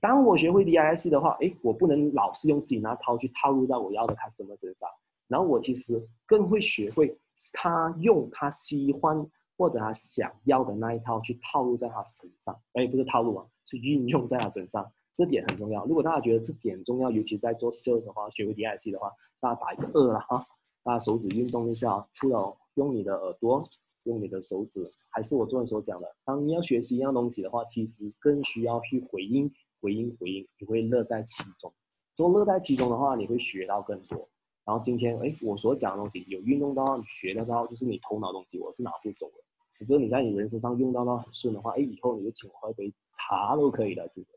[0.00, 4.88] 当我学会 DISC 的话，哎，我不能老是用自己那套去套入到我要的 customer 身上。
[5.28, 7.18] 然后我其实更会学会
[7.52, 15.84] 他用他喜欢或者他想要的那一套去套路在他身上，哎，不是套路啊，是运用在他身上，这点很重要。
[15.86, 19.10] 如果大家觉得这点重要，尤其在做 sales 的话，学会 D I C 的话，
[19.40, 20.46] 大家打一个二了哈，
[20.82, 23.62] 大家手指运动一下，除了用你的耳朵。
[24.04, 31.74] 用你的手指，还是我昨天所讲的，当你要学习一样东西的话，其实更需要去回应、回应、回应，你会乐在其中。
[32.14, 34.28] 做乐在其中的话，你会学到更多。
[34.66, 39.34] 然后今天，哎，我所讲的东西有运动到，你学得到，就是你头脑东西，我是拿不走的。
[39.72, 44.28] 只是你在你人生上用到到很顺的话，哎，以后你就请我喝一杯茶都可以的，其实。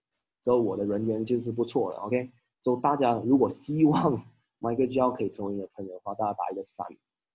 [0.41, 2.31] 所以我的人缘就是不错的，OK。
[2.61, 4.23] 所以大家如果希望
[4.61, 6.85] Michael j o 可以成为你的朋友的话，大家打一个三，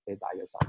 [0.05, 0.61] 可以打一个三。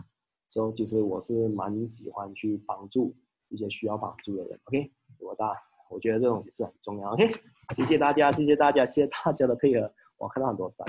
[0.48, 3.16] 所以其实我是蛮喜欢去帮助
[3.50, 4.92] 一些需要帮助的人，OK？
[5.20, 5.54] 我大，
[5.90, 7.30] 我觉得这种也是很重要，OK？
[7.76, 9.92] 谢谢大家，谢谢大家，谢谢大家的配合。
[10.18, 10.86] 我看到很多三，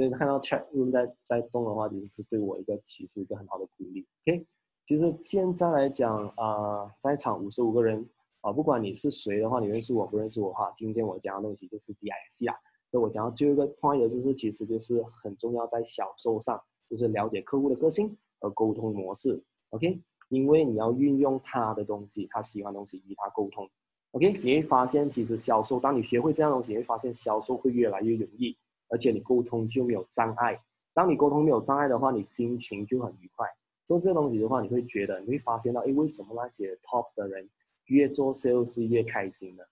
[0.00, 4.46] 所以看到 chat room 在在动的话，其实是对我一个其实一个很好的鼓励，OK？
[4.86, 8.08] 其实现在来讲啊，在场五十五个人
[8.40, 12.56] 啊，不管你是谁的话，你认识我不认识我哈，今天我讲的东西就是 DIC 啊。
[12.90, 18.16] 所以我讲到最后一个 point 就是，其实就是很重要在销售上，就是了解客户的个性。
[18.42, 19.38] 和沟通模式
[19.68, 23.68] ，OK，因为你要运用他的东西，他喜欢东西与他沟通
[24.12, 28.56] ，OK，你会发现其实销售，当你学会这样东西，你会发现销售会越来越容易，
[28.90, 30.60] 而且你沟通就没有障碍。
[30.92, 33.46] 当你沟通没有障碍的话，你心情就很愉快。
[33.84, 37.48] 做这东西的话，你会觉得，你会发现到，哎，为什么那些 top 的人
[37.86, 39.66] 越做 sales 是越开心的？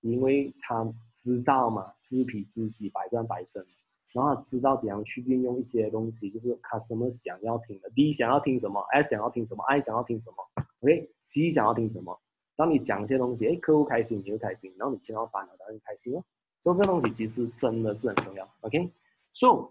[0.00, 3.64] 因为他知道嘛，知彼知己，百战百胜。
[4.12, 10.36] 然后他知道怎样去运用一些东西，就是他什么想要听的，D 想要听什么，S 想要听什么，I 想要听什么
[10.80, 12.20] ，OK，C 想要听什么。
[12.54, 16.22] 当你讲一些东西，哎，客户开心，你就开心，然后你签到单了，当然开心了。
[16.62, 18.88] 所以这东西其实真的是很重要，OK。
[19.34, 19.68] So，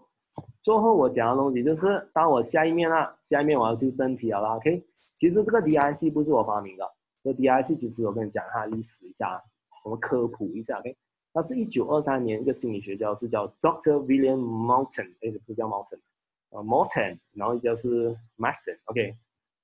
[0.60, 4.84] 最后我讲的东西就是，当我下一面啦，下一面我要就真题了啦，OK。
[5.16, 6.84] 其实这个 DIC 不是我发明的，
[7.24, 9.42] 这 DIC 其实我跟你讲它的历史一下，
[9.84, 10.96] 我们科普一下，OK。
[11.32, 15.98] 它是一九二三年一个心理学家，是叫 Doctor William Moulton，哎，不是叫 Moulton，
[16.50, 19.16] 呃，Moulton，然后就是 Master，OK，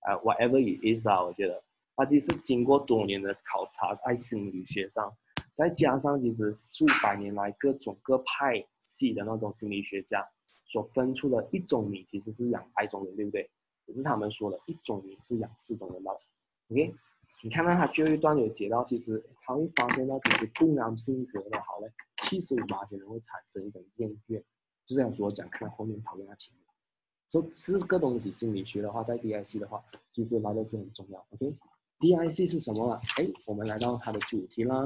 [0.07, 1.63] 呃，whatever it is 啊，我觉得
[1.95, 5.13] 他其实经过多年的考察在心理学上，
[5.59, 10.25] 再加上其实数百年来各种各派系的那种心理学家
[10.65, 13.51] 所分出的一种米其实是养百种人，对不对？
[13.85, 16.13] 可是他们说的一种米是养四种人吧
[16.71, 16.95] ，OK。
[17.43, 24.41] 你看到他最后一段有写到，其实他会发现到，其实不良性格的好嘞，七十五八千人会产生一种厌倦，
[24.87, 26.63] 就这样说讲，看到后面讨论他前面，
[27.31, 29.83] 说四个东西心理学的话，在 DIC 的话，
[30.13, 31.27] 其实来的是很重要。
[31.31, 33.01] OK，DIC 是什么了？
[33.17, 34.85] 哎，我们来到它的主题了。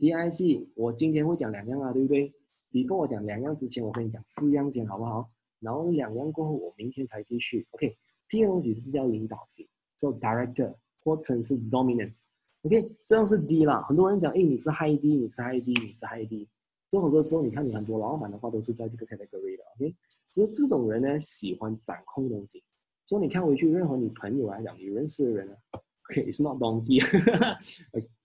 [0.00, 2.32] D I C，我今天会讲两样啊，对不对？
[2.70, 5.30] 比跟我讲两样之前，我跟你讲四样先好不好？
[5.60, 7.64] 然后两样过后，我明天才继续。
[7.70, 7.96] OK，
[8.28, 10.74] 第一个东西是叫领导型，做 Director。
[11.02, 13.80] 或称是 dominance，OK，这样是 D 啦。
[13.88, 16.46] 很多人讲，哎，你是 high D，你是 high D，你是 high D。
[16.90, 19.96] 就很多时候，你看你很多老板的话，都是在这个 category 的，OK。
[20.30, 22.62] 只是这种人呢，喜欢掌控东西。
[23.06, 25.80] 所以你看回去，任何你朋友来讲，你认识的人呢，O
[26.12, 27.00] K，it's not donkey。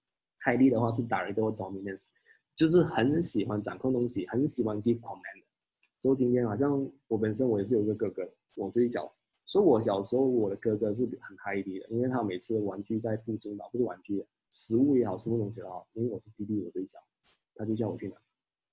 [0.45, 2.05] high D 的话是 direct 或 dominance，
[2.55, 5.43] 就是很喜欢掌控东西，很喜欢 give command。
[5.99, 9.11] 所以今天好像我本身我也是有一个哥哥，我自己小。
[9.47, 16.97] 所以，我小时候我的哥哥是很 high 的，因为他每次玩具在附近嘛，不是玩具，食物也好，什么东西也好，因为我是弟弟，我最小，
[17.53, 18.15] 他就叫我去拿。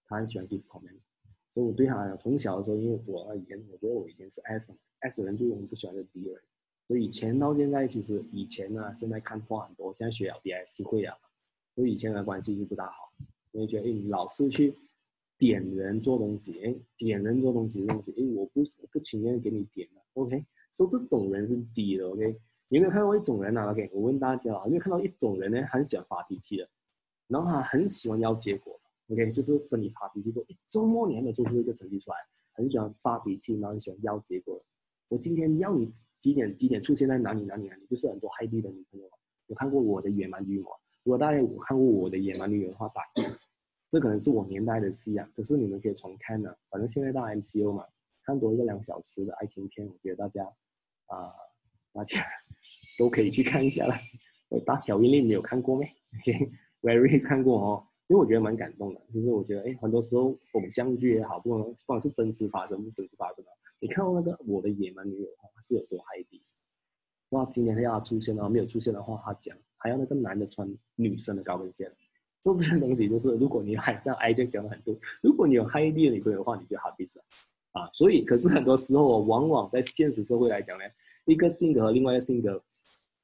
[0.07, 0.99] 他很喜欢 give command，
[1.53, 6.41] 所以我对他从小的时候，因为我以前我觉得我以前是 S，S 人就我们不喜欢的 D 人，
[6.89, 11.15] 所以以前到现在，其实以前呢，现在看话很多，现在学了 D S 会啊，
[11.75, 13.13] 所以前的关系就不大好，
[13.53, 14.75] 因为觉得哎，你老是去
[15.39, 20.45] 点人做东西，哎，点人做东西的东西，哎，我不不情愿给你点的，OK。
[20.75, 22.37] 说这种人是低的，OK？
[22.69, 23.91] 有没有看到一种人呢？OK？
[23.93, 25.63] 我问大家啊，有没有看到一种人呢？
[25.71, 26.69] 很喜欢发脾气的，
[27.29, 29.31] 然后他很喜欢要结果，OK？
[29.33, 32.17] 就是跟你发脾气说，周末你还没做出一个成绩出来，
[32.55, 34.59] 很喜欢发脾气，然后很喜欢要结果。
[35.09, 39.07] 我今天要你几点几点出现在哪里哪里哪里，就是很多 high 的女朋友。
[39.49, 40.65] 有看过我的野蛮女友？
[41.05, 43.03] 如果大家有看过我的野蛮女友的话，打，
[43.91, 45.29] 这可能是我年代的戏啊。
[45.35, 47.85] 可是你们可以重看呢，反正现在到 MCO 嘛，
[48.25, 50.45] 看多一个两小时的爱情片，我觉得大家。
[51.07, 51.31] 啊，
[51.93, 52.25] 大家
[52.99, 53.95] 都可以去看一下了。
[54.65, 55.85] 大条音令没有看过没？
[56.17, 57.87] OK，Very 看过哦。
[58.07, 66.43] 因为我觉得蛮感动的，就是我觉得哎，很多时候偶像剧也好，不管不管是真实发生不真实发生的，你看到那个我的野蛮女友她是有多海底，
[67.31, 71.91] 哇，今天要出现，然后没有出现的话，他讲还要那个男的穿女生的高跟鞋，
[72.41, 77.21] 做这些东西就是，如果你还像 I 这讲的很多，如果你有 high 的女朋友的话，你就好意思
[77.73, 80.85] 啊，所以可是很多时候往往在现实社会来讲呢，
[81.25, 82.63] 一个性格和另外一个性格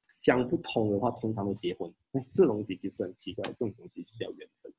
[0.09, 4.73] 相不通的话，通常都结婚，哎，这东西其实很奇怪，这种东西就叫缘分。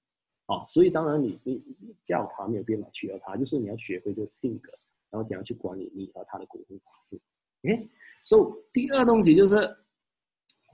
[0.46, 1.60] 啊，所以当然你你
[2.02, 4.72] 叫他没有变法取悦他，就是你要学会这个性格，
[5.08, 7.16] 然后怎样去管理你和他的沟通方式。
[7.62, 7.88] OK，
[8.24, 9.54] 所以第二东西就是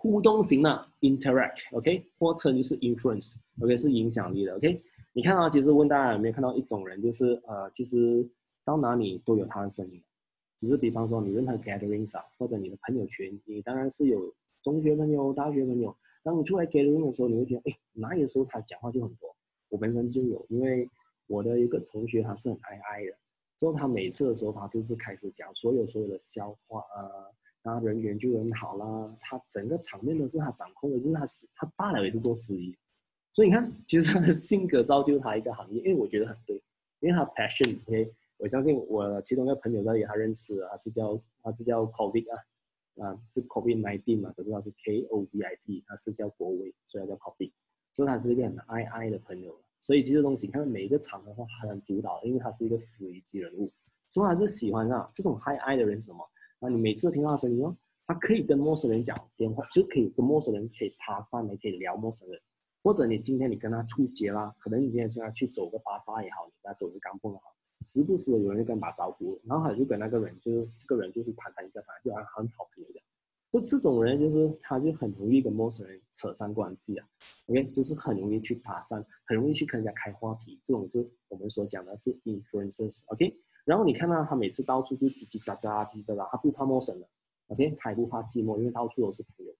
[0.07, 4.55] 互动型的 interact，OK，或者就是 influence，OK 是影响力的。
[4.55, 4.81] OK，
[5.13, 8.25] 你看啊其实问大家有没有看到一种人，就是呃，其实
[8.65, 10.01] 到哪里都有他的声音。
[10.59, 14.33] 只是比方说你任何 gatherings 啊，或者你的朋友圈，你当然是有
[14.63, 15.95] 中学朋友、大学朋友。
[16.23, 19.29] 当你出来 gathering 的时候，你会觉得，哎，哪里的时候他讲话就很多。
[19.69, 20.89] 我本身就有，因为
[21.27, 23.13] 我的一个同学他是很爱爱的，
[23.57, 27.29] 之后他每次的时候他都是开始讲所有所有的笑话啊，
[27.67, 32.75] 他人缘就很好啦，他整个场面都是他掌控的，就是他是他大了也是做司仪，
[33.33, 36.57] 所以你看，其实他的性格造就他一个行业，因为我觉得很对，
[37.01, 47.51] 因为他 passion，OK，我相信我其中一个朋友这里他认识，他是叫他是叫 COVID 啊，啊是 COVID nineteen 嘛，可是他是 K O V I T，他是叫国威，所以他叫 COVID。
[47.93, 53.73] 所以他是一个很爱爱的朋友，所以其实东西，你看每一个场的话，他能主导，因为他是一个司仪级人物，
[54.11, 56.23] 所以他是喜欢上这种爱爱的人是什么？
[56.59, 57.77] 那你每次听到他声音哦，
[58.07, 62.41] 他可以跟陌生人讲电话，就可以跟陌生人可以搭讪，也可以聊陌生人，
[62.83, 73.05] 或者你今天你跟他出街啦，可能你今天跟他去走个巴萨也好，你跟他走个钢蹦也好，时不时有人跟他打招呼，然后他就跟那个人就是这个人就是谈谈一下，谈就像很好朋友这样。
[73.53, 77.07] 就这种人，就是他就很容易跟陌生人扯上关系啊
[77.47, 80.61] ，OK，就是很容易去搭讪，很容易去跟人家开话题。
[80.63, 83.03] 这种是我们所讲的是 influences。
[83.07, 83.35] OK。
[83.67, 87.07] 然后你看到他每次到处就叽叽喳喳、叽喳喳，他不怕陌生人
[87.49, 89.53] ，OK，他也不怕寂寞，因为到处都是朋友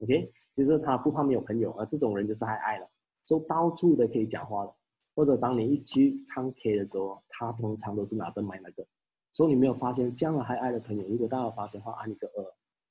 [0.00, 0.30] ，OK。
[0.54, 2.86] 就是他不怕没有朋友，而这种人就是爱爱了，
[3.24, 4.74] 就到处都可以讲话的。
[5.14, 8.86] 或者当你一去唱 K 的时候，他通常都是拿着麦那个。
[9.32, 12.44] 所以你没有发现这样的爱爱的朋友，如果大家发现的话，按一个二。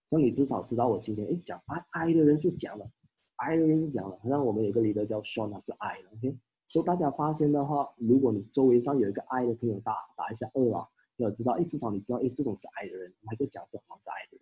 [0.09, 2.89] 那你至少知道我今天哎讲爱爱的人是讲了，
[3.35, 4.17] 爱的人是讲了。
[4.23, 6.09] 好像我们有个里的叫 Sean，他是爱的。
[6.17, 6.35] OK，
[6.71, 14.41] 所以大家发现的话，如果你周围上有一个爱的朋友，打打一下二啊，要知道哎，至少你知道哎，这种是爱的人，还可以讲这种是爱的人。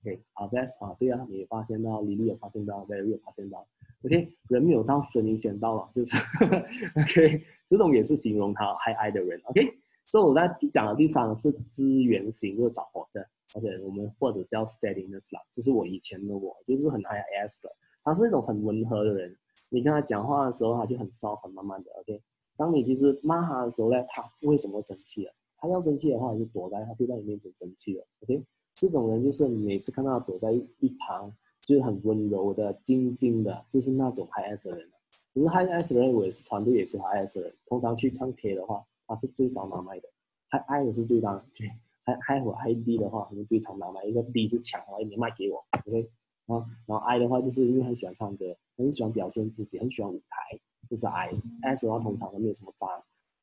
[0.00, 3.66] OK，啊 v e s 啊，对啊，你也发现到，李丽也发现到，Very 也发现到。
[4.06, 6.16] OK，人没有到，声音先到了，就是
[6.98, 9.38] OK，这种也是形容他还爱的人。
[9.44, 9.60] OK，
[10.06, 13.28] 所以我在讲的第三个是资源型热少活的。
[13.52, 17.70] OK，我们或者是要 steadiness 啦，就是我以前的我，就是很 high s 的。
[18.02, 19.36] 他是一种很温和的人，
[19.68, 21.90] 你跟他讲话的时候，他就很骚很慢慢的。
[22.00, 22.22] OK，
[22.56, 25.32] 当你其实骂他的时候呢，他为什么生气了？
[25.58, 28.06] 他要生气的话，就躲在他就在你面前生气了。
[28.20, 28.42] OK，
[28.74, 34.88] 这种人就是每次看到他躲在一旁，就是很温柔的、静静的，就是那种 high s 的人。
[35.34, 37.56] 可是 high s 的人，我也是团队也是 high s 的人。
[37.66, 40.08] 通常去唱 K 的话，他是最少拿麦的
[40.50, 41.44] ，high I 的是最大的。
[42.06, 46.08] 还还我 I D 的话，可能最常拿麦，一个 D 是抢，然后你卖给我，OK，
[46.46, 52.86] 然后然后 I 的话，就是因为很喜欢唱歌，很喜欢表现自己，很喜欢舞台，就是 I，S 的话通常都没有什么渣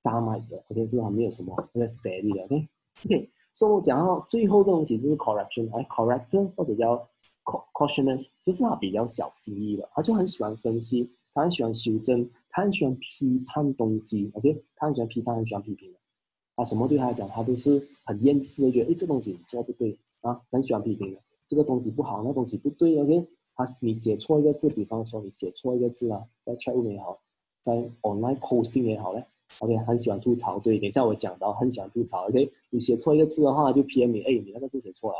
[0.02, 7.08] 渣麦的或者是他没有什么那个 steady 的，OK，OK，所以我讲到最后的东西就是 correction，哎，corrector 或者叫
[7.74, 16.00] cautionous，就是他比较小心翼翼的，他就很喜欢分析，他很喜欢修正，他很喜欢批判东西，OK，他很喜欢批判，很喜欢批评的。
[16.56, 21.20] 他什么对他来讲，他都是很厌世的，觉得哎，这东西你做不对啊，很喜欢批评的。
[21.54, 23.28] 这个东西不好，那东西不对，OK？
[23.56, 27.22] 他你写错一个字，比方说你写错一个字啊，在 chat room 也好，
[27.62, 29.24] 在 online posting 也好嘞
[29.60, 29.78] ，OK？
[29.86, 32.52] 很喜欢吐槽，对，等一下我讲到很喜欢吐槽，OK？
[32.72, 35.18] 你写错一个字的话，就 PM 你，哎，你那个字写错了，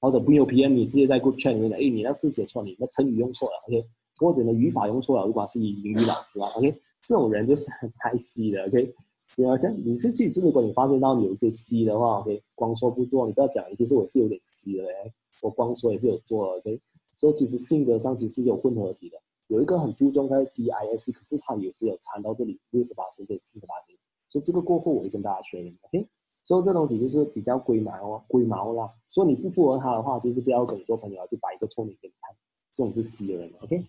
[0.00, 3.84] 或者不用 PM 你，直接在 group chat 里面的，哎，你那字写错，你那成语用错了，OK？
[4.16, 6.74] 或者呢语法用错了，如果是以英语老师啊，OK？
[7.02, 8.94] 这种人就是很 太细的，OK？
[9.36, 15.12] 对啊，这样你是其实如果你发现到你有一些 C 的话，OK，光说不做，你不要讲，其实我是有点 C 的嘞，
[15.42, 16.80] 我光说也是有做，OK，
[17.14, 19.16] 所以其实性格上其实有混合体的，
[19.46, 23.96] 有一个很注重在 DIS，可是他也是有掺到这里六十八升这四十八升，
[24.28, 26.08] 所以这个过后我会跟大家确认，OK，
[26.42, 32.34] 所以这东西就是比较龟毛哦，龟毛啦，所以你不符合他的话，就是不要跟你做朋友，就摆一个臭脸给你看，
[32.72, 33.84] 这种是 C 的人，OK，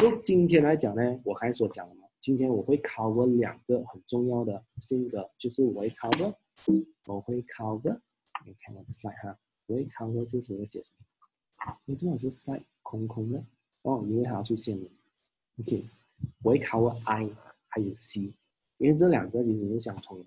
[0.00, 2.02] 所以今天来讲呢，我刚才所讲的嘛。
[2.20, 6.38] 今天我会考我两个很重要的性格，就是我会考的，
[7.06, 7.98] 我会考的，
[8.46, 11.76] 你看我的 slide 哈，我会考的这是我写什么？
[11.86, 13.42] 你这种是塞空空的
[13.82, 14.86] 哦，因为它要出现了。
[15.60, 15.82] OK，
[16.42, 17.26] 我会考我 I
[17.68, 18.32] 还有 C，
[18.76, 20.26] 因为这两个其实是相冲的。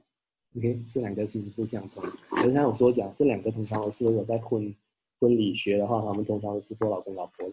[0.58, 2.12] OK，这两个其实是相冲的。
[2.44, 4.76] 就像我所讲，这两个通常都是如果在婚
[5.20, 7.52] 婚礼学的话，他们通常都是做老公老婆。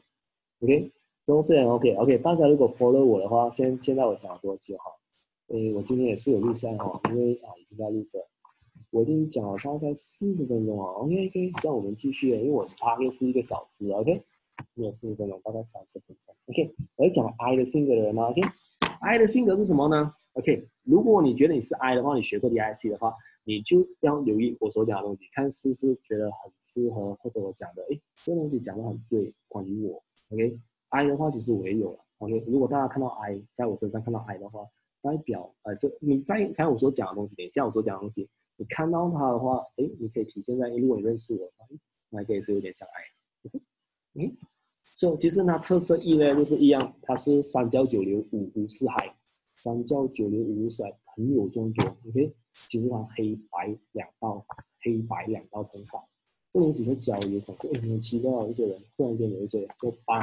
[0.61, 0.91] OK，
[1.27, 2.19] 都这样 OK OK。
[2.19, 4.91] 大家如果 follow 我的话，现现在我讲了多久哈？
[5.49, 8.25] 诶，我今天也是有录像哈，因为啊已经在录着。
[8.91, 14.21] 我已经讲了大概四十分钟啊，OK OK，让我们继续，因为我大概是一个小时，OK，
[14.75, 16.75] 没有四十分钟，大概三十分钟，OK。
[16.97, 23.15] 我要讲 I 的性格的人吗？OK，I 的性格是什么呢？OK，如果你觉得你是 I 的话，你学过 DIC 的话，
[23.45, 30.59] 你就要留意我所讲的东西，看是不是觉得很适合，或者我讲的，诶，这个东西讲的很对，关于我，OK
[30.91, 32.45] I 的话其实我也有了，OK。
[32.47, 34.65] 如果大家看到 I 在我身上看到 I 的话，
[35.03, 38.29] 代表呃，这你在看我所讲的东西，等一下我所讲的东西。
[38.57, 41.67] 你看到它的话，哎，你可以体现在，如果你认识我的话，
[42.11, 43.61] 那可以是有点像 I。
[44.15, 44.37] 嗯，
[44.83, 49.17] 所以其实它特色一呢，就是一样，它是三教九流五湖四海，
[49.57, 51.87] 三教九流五湖四海，朋友众多。
[52.09, 52.35] OK，
[52.69, 54.45] 其实它黑白两道，
[54.83, 55.99] 黑白两道通杀，
[56.53, 57.81] 不能只是交友朋友。
[57.81, 60.19] 很奇怪，一些人突然间有一些做八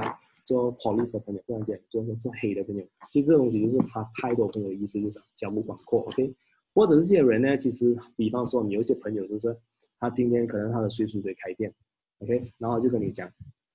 [0.46, 6.00] 做 police 的朋友，突然间做做黑的朋友，其实这东西就是他太多朋友意思，就是交不广阔。
[6.02, 6.34] OK。
[6.74, 9.58] 或者是这些人呢，其实比方说你有一些朋友，就是
[10.00, 11.74] 他今天可能他的水水水开店
[12.20, 13.28] ，OK，然后就跟你讲，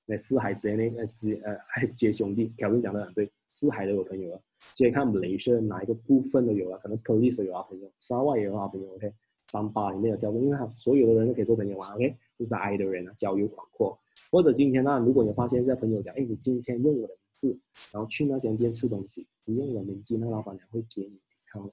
[0.06, 4.40] 那四海之内呃接呃还接兄弟，条文讲的很对，四海都有朋友了，
[4.72, 9.12] 接看雷士哪一个部分都有了，可能 police 有好朋友，沙外也有好朋友，OK，
[9.52, 13.98] 三八里面有交过，因为他所有的人都可以做朋友嘛，OK，这是 I 的人啊，交友广阔。
[14.30, 17.60] 或者今天呢，如果你发现在朋友讲，哎，你今天用我的名字，
[17.92, 21.70] 然后去那间店吃东西，你用我的名字，那老板娘会给你 discount。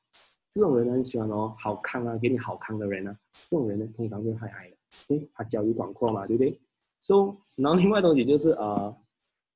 [0.49, 3.17] 这种人呢很喜欢哦，好康啊，给你好康的人呢，
[3.49, 4.75] 这种人呢通常就嗨嗨的，
[5.07, 6.59] 对，他交友广阔嘛，对不对
[6.99, 8.93] ？So，然后另外东西就是呃，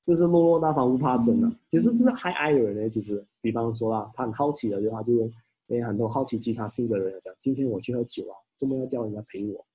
[0.05, 1.51] 就是落落大方不怕生的。
[1.67, 5.29] 其实这是嗨爱的人呢，其实比方说啦，他很好奇的，就他就
[5.67, 9.65] 会很多好奇其他性格的人讲，今天我去喝酒啊，这么要叫人家陪我？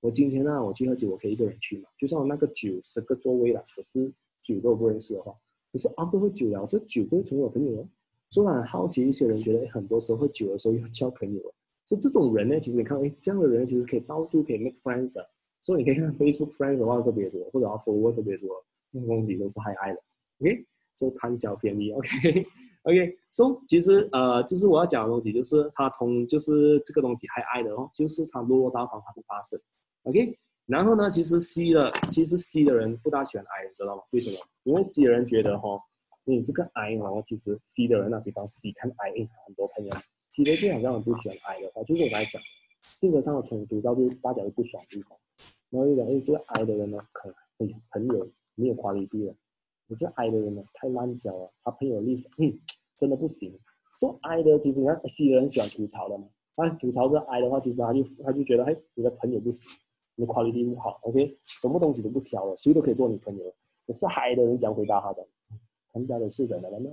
[0.00, 1.88] 我今天呢我去喝酒，我可以一个人去嘛？
[1.96, 5.34] 就算那个酒十个座位了，可是酒都不认识的话，
[5.72, 7.88] 可是啊都会酒聊，这酒会成为我朋友哦。
[8.30, 11.42] 所以很好奇，一些人觉得很多时候喝酒的时候要交朋友。
[11.86, 15.26] 所以这种人呢，其实你看，哎，这样的人其实可以到处可以 make friends 啊。
[15.62, 18.48] 所以你可以看 Facebook friends 的话特别多，或者 follow 特别多，
[18.90, 20.00] 那东西都是嗨嗨的。
[20.40, 21.90] OK，所以贪小便宜。
[21.92, 22.44] ，OK？
[22.82, 29.60] OK，所以其实呃，就是我要讲的东西，就是他同就是这个东西还爱的哦，就是他落落大方，他不发声。
[30.04, 34.02] OK，然后呢，其实 C 的，其实 C 的人不大喜欢 I，你知道吗？
[34.12, 34.38] 为什么？
[34.64, 35.80] 因为 C 的人觉得哈。
[36.24, 39.12] 你这个 I 哦，其实 C 的人呢，比方 C 看 I，
[39.46, 39.90] 很多朋友
[40.28, 42.42] ，C 的就好像很不喜欢 I 的话，就是我刚才讲，
[42.98, 45.16] 性格上的冲突，导致大家都不爽对方。
[45.70, 49.34] 然后就讲，哎，这个 I 的人呢，可哎朋友没有夸你地了，
[49.88, 52.52] 你这 I 的人呢，太烂脚了，他朋友历史，嗯，
[52.96, 53.58] 真的不行。
[53.98, 59.78] 说 I 的，其实你看 C 的人喜欢吐槽的嘛，但是吐槽这 I 的话，其实他就他就觉得，哎，你的朋友不行，
[60.14, 63.54] 你的 quality 不好，OK，什么东西都不挑了，谁都可以做你朋友。
[63.86, 65.26] 可是 I 的人讲回答他的。
[65.94, 66.90] 人家都是人了吗？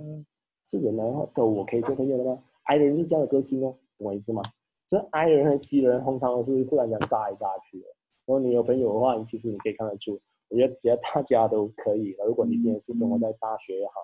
[0.68, 4.42] 是人的话，都我可以做朋友了吗？I 的人是这样的个性哦，懂我意思吗？
[4.88, 7.86] 这 I 的人和 C 的人通常都是忽然间炸来炸去的。
[8.24, 10.18] 如果你有朋友的话，你其实你可以看得出，
[10.48, 12.16] 我觉得只要大家都可以。
[12.24, 13.94] 如果你今天是生活在大学也好，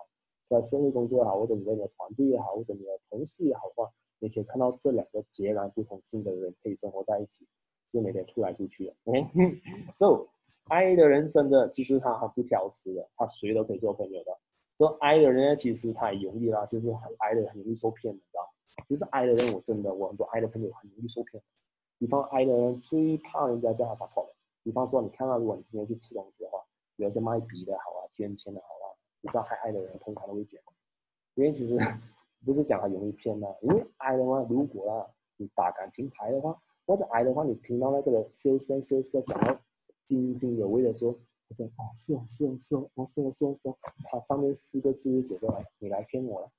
[0.48, 7.46] 在社会工作也好，或者你在你的团队也好，或者你的同事也好的话，你可以看到这两个截然不同性的人可以生活在一起，
[7.92, 8.94] 就每天出来出去的。
[9.04, 10.28] OK，So
[10.68, 14.36] I 的人真的其实他很不挑食的，他谁都可以做朋友的。
[14.78, 18.52] 说爱的人呢，其实他也容易啦，就是很爱的很容易受骗，你知道
[18.88, 21.42] 就是爱的人，我真的我很多爱的朋友很容易受骗。
[21.98, 24.34] 比方爱的人最怕人家叫他 support 的。
[24.62, 26.58] 比方说，你看到如果你今天去吃东西的话，
[26.96, 28.86] 有些卖笔的好啊，捐钱的好啊，
[29.20, 30.60] 你知道还爱的人通常都会捐，
[31.34, 31.78] 因为其实
[32.44, 35.06] 不是讲他容易骗呐，因为爱的话，如果啊
[35.36, 36.56] 你打感情牌的话，
[36.86, 39.60] 或者爱的话，你听到那个 salesman sales 讲到
[40.06, 41.14] 津津有味的说。
[41.48, 46.50] 他说哦，是哦，是哦，是哦，哦，是哦，是哦，是哦，他上面四个字写出来，你来骗我了，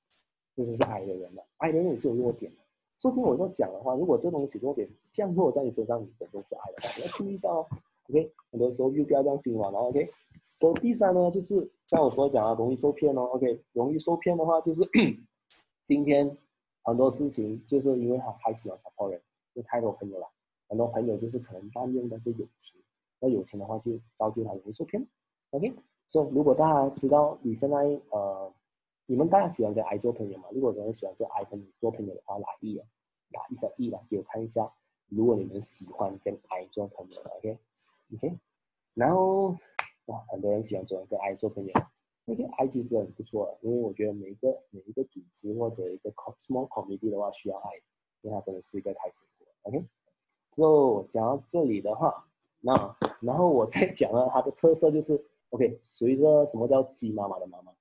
[0.54, 2.58] 这就是爱的人了，爱的人也是有弱点的。
[3.00, 7.66] 说真，我要讲的话，如果这东西弱点降落在你身上，你本身是爱的话，你要注意到哦。
[8.10, 9.78] OK，很多时候又不要这样心软了。
[9.78, 10.10] OK，
[10.52, 13.22] 所以第三呢，就是像我所讲的，容易受骗哦。
[13.32, 14.82] OK，容易受骗的话，就是
[15.86, 16.36] 今天
[16.82, 19.20] 很多事情就是因为他太喜欢撒泡人，
[19.54, 20.26] 就太多朋友了，
[20.68, 22.80] 很多朋友就是可能滥用那个友情。
[23.20, 25.06] 那友情的话，就造就他容易受骗。
[25.50, 25.72] OK，
[26.06, 27.76] 所以如果大家知道你现在
[28.10, 28.52] 呃，
[29.06, 30.44] 你们大家喜欢跟 I 做朋友吗？
[30.52, 32.86] 如果有人喜欢跟 I 朋做朋友的话，拿一啊，
[33.30, 34.70] 拿一小一来给我看一下。
[35.08, 37.58] 如果你们喜欢跟 I 做朋友，OK
[38.14, 38.38] OK，
[38.94, 39.56] 然后
[40.06, 41.72] 哇，很多人喜欢做跟 I 做朋友。
[42.26, 47.70] 那个 I 其实很不错，因为我觉得每一个每一个组织或者一个 small community 的话需要爱，
[48.22, 49.26] 因为它真的是一个开心。
[49.62, 49.84] OK，
[50.50, 52.26] 之后讲到这里的话，
[52.60, 57.72] 那然后我再讲了它的特色就是 OK，随着什么叫鸡妈妈的妈妈，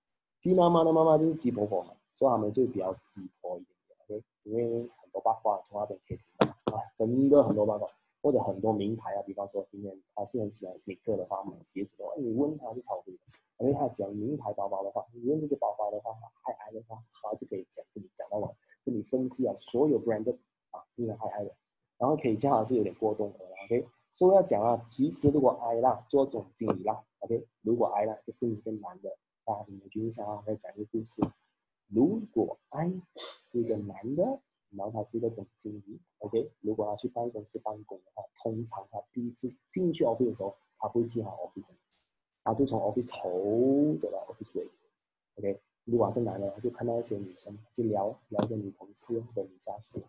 [0.41, 4.19] 鸡妈妈的妈妈就是鸡婆婆嘛，所以他们就比较鸡婆一点点。
[4.19, 7.87] OK，因为很多八卦从那边可以听到啊，真的很多八卦。
[8.23, 13.19] 或者很多名牌啊，比方说今天他是很喜欢 sneaker 的话，买鞋子的话，你问他是超贵的。
[13.59, 18.49] 因为他喜欢名牌包包的话，你问这些包包的话，他爱爱的话，他就可以讲跟你讲到完，
[18.83, 20.37] 跟你分析啊所有 brand
[20.71, 21.53] 啊，真的爱爱的，
[21.97, 23.85] 然后可以正好是有点波动的，OK。
[24.13, 31.21] 所以要讲啊，其实如果爱啦做总经理啦，OK，如果爱啦就是一个男的，大家听一下啊，再讲一个故事。
[31.87, 32.91] 如果爱
[33.41, 34.39] 是一个男的。
[34.77, 36.51] 然后他是一个总经理，OK。
[36.61, 41.65] 如果他去办公室办公的话，通常他第一次进去 office 的时候，他不会去好 office，
[42.43, 44.67] 他是从 office 头走到 office 尾
[45.35, 45.61] ，OK。
[45.85, 50.01] 如果是男的，他就看到一些女生，就聊聊跟女同事或者女下属，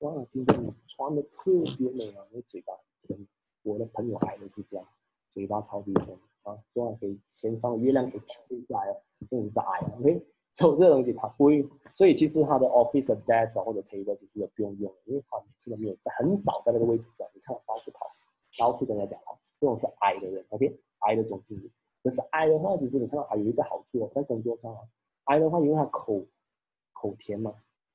[0.00, 3.18] 哇，今天你穿的特别美啊，那嘴巴甜，
[3.62, 4.86] 我的朋友爱的是这样，
[5.30, 10.22] 嘴巴超级甜啊，昨晚可以先上月亮给吹下来了，这就是爱，OK。
[10.52, 17.26] 所以这个东西它不会，所以其实它的 office desk 或者 table 其实也不用用，因为它每次都没有在很少在那个位置上。
[17.32, 18.06] 你看到到处跑，
[18.58, 21.72] 到处跟人家讲话，这种是 I 的人，OK，I 的总经理。
[22.02, 24.80] 可是 I 的话，其实你看到还有一个好处哦，在工作上啊
[25.24, 26.26] ，I 的话因为他口
[26.92, 27.54] 口甜嘛，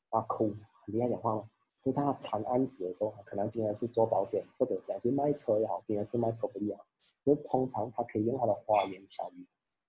[0.09, 0.49] 啊口
[0.85, 1.49] 很厉害讲话嘛，
[1.83, 6.79] 通常他谈案子的时候，可能今天是做保险，或者讲是卖车也好，今天是卖 property 啊，
[7.23, 9.45] 就通常他可以用他的花言巧语。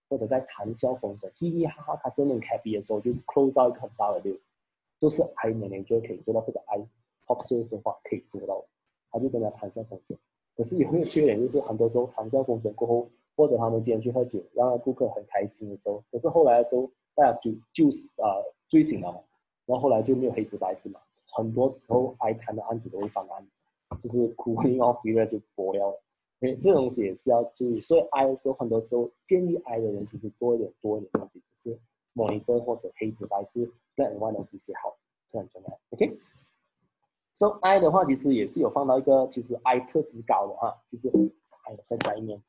[0.08, 4.38] 或者在谈笑风生、嘻嘻哈哈，他是能 happy 的时候，就 close 到一个很大的 deal，
[4.98, 6.78] 就是 I manager 可以做到，或者 I
[7.26, 8.64] top sales 的话可以做到，
[9.10, 10.16] 他就跟他谈笑风生。
[10.56, 11.38] 可是有没有缺点？
[11.38, 19.20] 就是很多时候谈笑风生过后，或者他们今天去喝酒，让顾客很开心的时候，可是后来的时候，大家就就是啊醉醒了嘛，
[19.66, 23.46] 然后后来就没有黑字白字嘛，很多时候 I 谈的案子都会翻案，
[24.02, 26.00] 就是 cooling off period 就破了。
[26.40, 31.80] 哎，这东西也是要注意，所以 I 的时候，很多时候建议 I 的人其实多一点多一点东西，就是
[32.12, 34.96] 某一个或者黑纸白字在另外东西写好，
[35.32, 35.80] 这很重要。
[35.90, 41.10] OK，so I 的话其实也是有放到一个，其实 I 特质高的话，就是
[41.64, 42.40] 还有在下一面。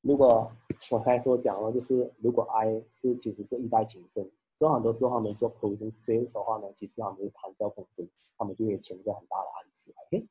[0.00, 0.50] 如果
[0.90, 8.08] 我刚才所讲了，就是如果 I 是其实是一代情深，所以很多时候他们做 closing sales 的话呢，其实他们是谈交风筝，
[8.38, 9.92] 他们就会签一个很大的案子。
[10.06, 10.26] OK。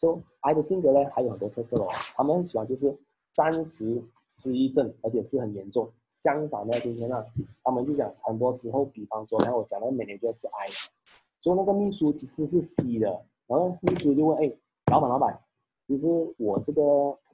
[0.00, 1.88] 说 I 的性格呢，还有很多特色哦。
[2.14, 2.96] 他们喜欢就是
[3.34, 5.92] 暂时失忆症，而且是很严重。
[6.08, 7.22] 相反的，今天呢，
[7.62, 10.68] 他们就讲很多时候，比方说，然后我讲的每年就是 I，
[11.42, 13.08] 说那个秘书其实是 C 的，
[13.46, 14.50] 然后秘书就问，哎，
[14.90, 15.38] 老板老板，
[15.86, 16.82] 其实我这个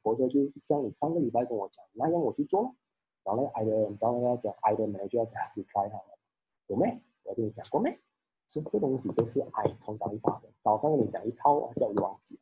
[0.03, 2.75] 婆婆就像你上个礼拜跟我讲那让，我去做。
[3.23, 6.19] 然后那个，I 的你知道那个讲 I 的 manager 要讲 reply 他了，
[6.67, 7.01] 有没？
[7.23, 7.97] 我跟你讲过没？
[8.49, 12.39] 所以这东西都是 I 通常一发的，早上跟你讲一套，下午忘记。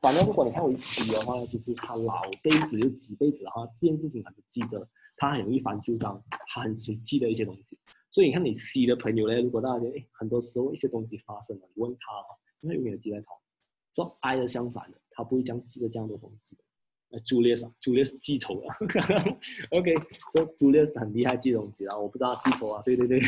[0.00, 7.78] 反正如果你看我 C 的话，就是他老辈子就几辈子的话，这件事情他就记着，他很容易翻旧账，他很喜记得一些东西。
[8.10, 13.26] 所以你看你 C 的朋友呢，如果大家哎，很多时候一些东西发生了，你问他的话，他永远记在头。
[13.94, 16.56] 说 I 的相反的，他不会这样记得这样的东西。
[17.08, 18.74] 那朱列斯，朱列斯记仇了。
[19.70, 19.94] OK，
[20.34, 22.82] 说朱列斯很厉害记东西啊，我不知道记仇啊。
[22.82, 23.20] 对对对，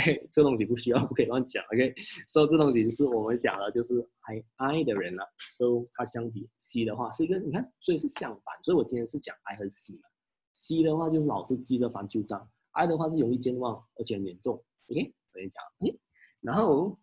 [0.00, 1.62] 哎，这东西不需要，不可以乱讲。
[1.72, 1.94] OK，
[2.26, 5.24] 所以这东西是我们讲的，就是还 I 的人了。
[5.50, 8.54] 所以他相比 C 的话，是一个你看，所以是相反。
[8.62, 10.00] 所以我今天是讲 I 和 C 嘛。
[10.54, 14.54] C 的话就是老是记着翻旧账，I 的话是容易健忘，而且很严重。
[14.88, 15.98] OK，我跟你讲，哎，
[16.40, 16.98] 然后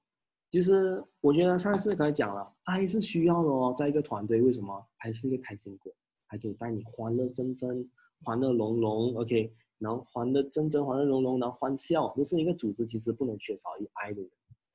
[0.49, 4.83] 其实我觉得上次刚才讲了，I 是需要的哦，在一个团队，为什么？
[4.97, 5.93] 还是一个开心果。
[6.25, 7.89] 还可以带你欢乐真真，
[8.23, 14.29] 欢乐融融，OK，然后欢乐真真，欢乐融融，然后欢笑，就是一个组织，其实不能缺少一爱的人，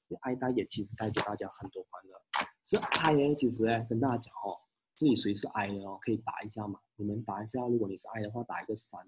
[0.09, 2.21] 你爱带也其实带给大家很多欢乐。
[2.65, 4.59] 是爱呢，其实呢，跟大家讲哦，
[4.97, 9.01] 自己谁是爱的哦，可以打一下嘛，你们打一下，如果你是爱的话，打一个三，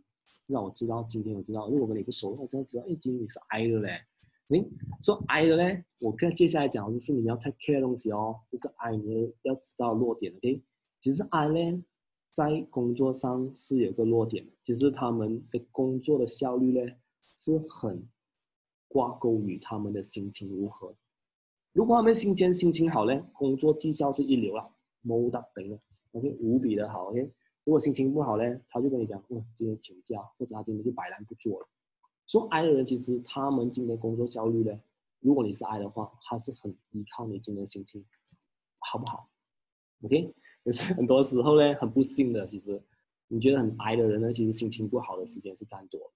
[0.44, 4.00] 至少我知道今天我知道，如果跟你不熟，我真的知道，哎，今天你是爱的嘞。
[4.48, 4.68] 你
[5.00, 10.62] 说爱的呢，我跟接下来讲就是你要 take care 东西哦，就是爱你要知道弱点，OK，
[11.00, 11.84] 其实爱呢。
[12.32, 16.92] 在工作上是有个弱点，其实他们的工作的效率呢
[17.34, 18.06] 是很
[18.88, 20.94] 挂钩于他们的心情如何。
[21.72, 24.70] 如果他们心情心情好呢，工作绩效是一流了，
[25.02, 25.78] 冇得顶了
[26.12, 27.04] ，OK，无比的好。
[27.06, 27.22] OK，
[27.64, 31.66] 如果心情不好呢，他就跟你讲，嗯，今天请假，或者他今天就摆烂不做了。
[32.26, 34.80] 说 I 的人，其实他们今天工作效率呢，
[35.20, 38.04] 如果你是 I 的话，他是很依靠你今天心情
[38.78, 39.28] 好不好
[40.02, 40.34] ？OK。
[40.66, 42.82] 可是很多时候呢，很不幸的，其实
[43.28, 46.12] 你觉得很 I 的人呢，其实心情不好的时间是占多。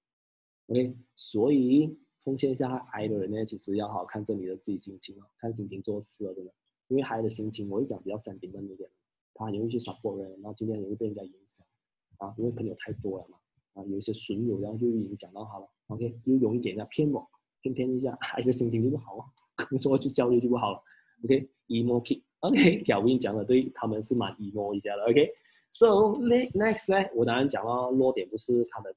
[0.66, 6.52] OK，所以奉献一下 I 的人呢，其实要好好看着你的自己心情哦，看心情做事哦，真的。
[6.88, 8.90] 因为孩的心情，我会讲比较三点半一点，
[9.34, 11.64] 他容易去耍泼人，然后今天容易被人家影响
[12.18, 13.38] 啊，因为朋友太多了嘛，
[13.74, 15.70] 啊，有一些损友，然后就影响到他了。
[15.90, 17.28] OK，又容易给人家骗我，
[17.60, 19.26] 骗骗一下， 孩的心情就不好啊，
[19.68, 20.82] 工作就效率就不好了。
[21.24, 25.04] OK，emo P，OK，小斌讲的对，他们是蛮 emo 一下的。
[25.04, 25.86] OK，so
[26.20, 28.94] next 呢，我当然讲到弱点，就是他的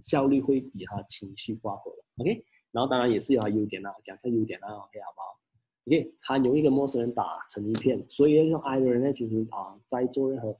[0.00, 2.04] 效率会比他情绪化合了。
[2.18, 5.40] OK，然后当然也是有他优点啦，讲一下优点啦，OK 好不好
[5.86, 10.56] ？OK，他容易跟陌生人打成一片，所以这种 I 的人呢，其实啊，在做任何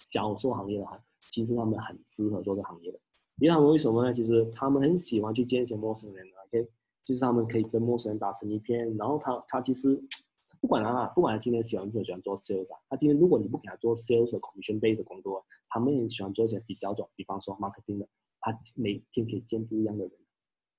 [0.00, 0.98] 销售行业的话，
[1.30, 2.98] 其实他们很适合做这行业的。
[3.38, 4.12] 因为他们为什么呢？
[4.12, 6.68] 其实他们很喜欢去见一些陌生人，OK，
[7.04, 8.96] 就是他们可以跟陌生人打成一片。
[8.96, 10.00] 然后他他其实
[10.60, 18.08] 不管他不管他今天喜欢做喜欢做 sales，他今天如果你不给他做 sales 和 commission base 的工作，他们也喜欢做一些比较种，比方说 marketing 的，
[18.40, 20.12] 他每天可以见不一样的人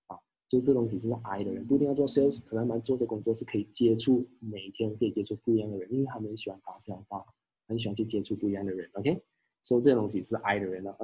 [0.08, 0.18] 啊。
[0.48, 7.26] 就这东西是 I 的人，不一定要做 sales，可能他们做这工作是可以接触，每天可以接触不一样的人，因为他们喜欢打交道，
[7.68, 8.90] 很喜欢去接触不一样的人。
[8.94, 9.22] OK，
[9.62, 10.96] 所以这东西是 I 的人了。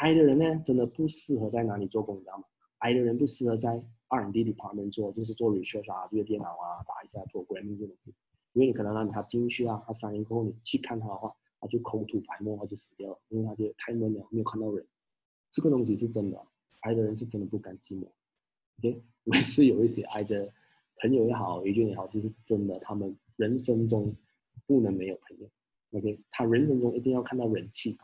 [0.00, 2.44] OK，I 的人呢，真的不适合在哪里做工，你知道吗
[2.78, 8.14] ？I 的人不适合在 R&D department 做，就是做 research 啊，对着电脑啊，打一下 programming 这种东西，
[8.54, 11.30] 因为你可能让他进去啊，他三年过后你去看他的话，
[11.60, 14.86] 他就口吐白沫，他就死掉了，因为他就太闷了，没有看到人。
[15.50, 16.40] 这个东西是真的
[16.80, 18.08] ，I 的人是真的不甘寂寞。
[18.78, 20.50] OK， 我是有一些爱的
[21.02, 24.14] 朋友也好，友军也好，其实真的，他们人生中
[24.66, 25.50] 不能没有朋友。
[25.92, 27.98] OK，他人生中一定要看到人气。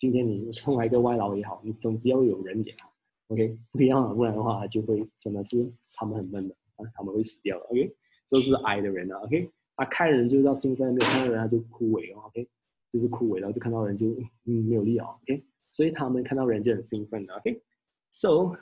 [0.00, 2.90] 今天你送来一个外劳也好，你总之要有人给他。
[3.28, 7.58] OK，不一样，不然的话，他就会真的是他们很闷的啊，他们会死掉。
[7.68, 7.94] OK，
[8.26, 9.18] 这是爱的人啊。
[9.24, 12.22] OK，他看人就是要兴奋，没有看到人他就枯萎哦。
[12.28, 12.48] OK，
[12.90, 14.06] 就是枯萎了，就看到人就
[14.46, 15.14] 嗯没有力哦。
[15.22, 17.34] OK，所以他们看到人就很兴奋的。
[17.34, 18.56] OK，so，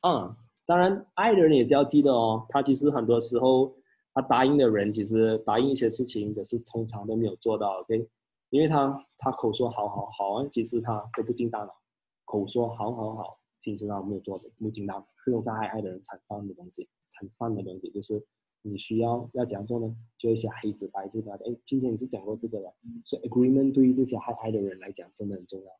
[0.00, 0.34] 嗯。
[0.64, 2.46] 当然，爱的人也是要记得哦。
[2.48, 3.74] 他其实很多时候，
[4.14, 7.80] 他答应的人其实答应一些事情，可是通常都没有做到。
[7.80, 8.08] OK，
[8.52, 11.74] 因为他他口说好好好啊，其实他都不进大脑。
[12.26, 15.08] 口说好好好，其实他没有做的，不进大脑。
[15.24, 18.22] 这种在爱爱的人产犯的东西，产犯的东西就是
[18.60, 19.96] 你需要要怎样做呢？
[20.18, 22.74] 就一些黑纸白字的，哎，今天你是讲过这个了。
[23.06, 25.72] 所以 agreement 对于这些爱爱的人来讲真的很重要，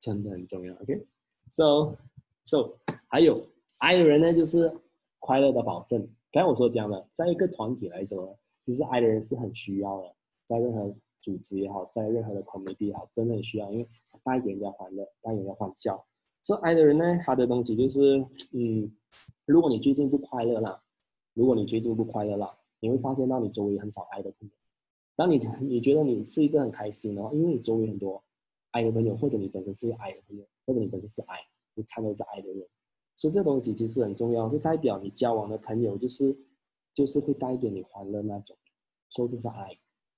[0.00, 0.74] 真的很重要。
[0.74, 1.96] OK，so
[2.44, 2.76] so
[3.08, 3.40] 还有。
[3.78, 4.74] 爱的人呢，就是
[5.18, 6.00] 快乐的保证。
[6.32, 10.14] 刚才我说讲了，在一个团体来说，其实爱的人是很需要的，
[10.46, 10.96] 在任何
[11.26, 13.88] 组织也好，在任何的 community 也好，真的很需要，因为
[14.22, 16.06] 带给人家欢乐，带给人家欢笑。
[16.40, 18.88] 所以爱的人呢，他的东西就是，嗯，
[19.44, 20.80] 如果你最近不快乐了，
[21.34, 24.54] 如果你最近不快乐了，你会发现到你周围很少爱的朋友。
[25.16, 28.22] 当你 你觉得你是一个很开心的话，因为你周围很多
[28.70, 31.38] 爱的朋友，或者你本身是爱的朋友，或者你本身是爱，
[31.74, 32.64] 你参与着爱的人。
[33.16, 36.36] 所以这东西其实很重要，就代表你交往的朋友就是，
[36.94, 38.56] 就是会带给你欢乐那种，
[39.08, 39.68] 所以这是爱。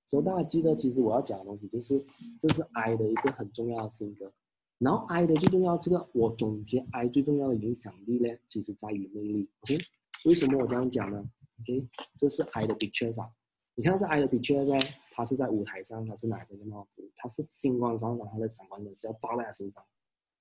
[0.09, 2.03] 所以大家记得，其实我要讲的东西就是，
[2.39, 4.33] 这是 I 的一个很重要的性格。
[4.79, 9.47] 然后 I 的最重要，这个我总结 I 最重要的影响力呢，其实在于魅力。
[9.61, 9.77] OK，
[10.25, 11.23] 为什么我这样讲呢
[11.61, 11.87] ？OK，
[12.17, 13.31] 这是 I 的 picture 上，
[13.75, 14.79] 你看这 I 的 picture 呢，
[15.11, 19.83] 他是在舞台上，他是拿着个帽子，他是星光闪闪，他的闪光灯是要照在他身上，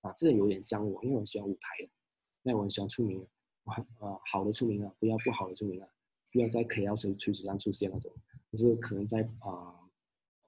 [0.01, 1.91] 啊，这个有点像我，因为我喜欢舞台的。
[2.43, 3.23] 那我很喜欢出名，
[3.65, 5.89] 我很呃好的出名啊，不要不好的出名啊，
[6.31, 8.13] 不要在 K L C 垂直上出现那种，
[8.53, 9.75] 就是可能在啊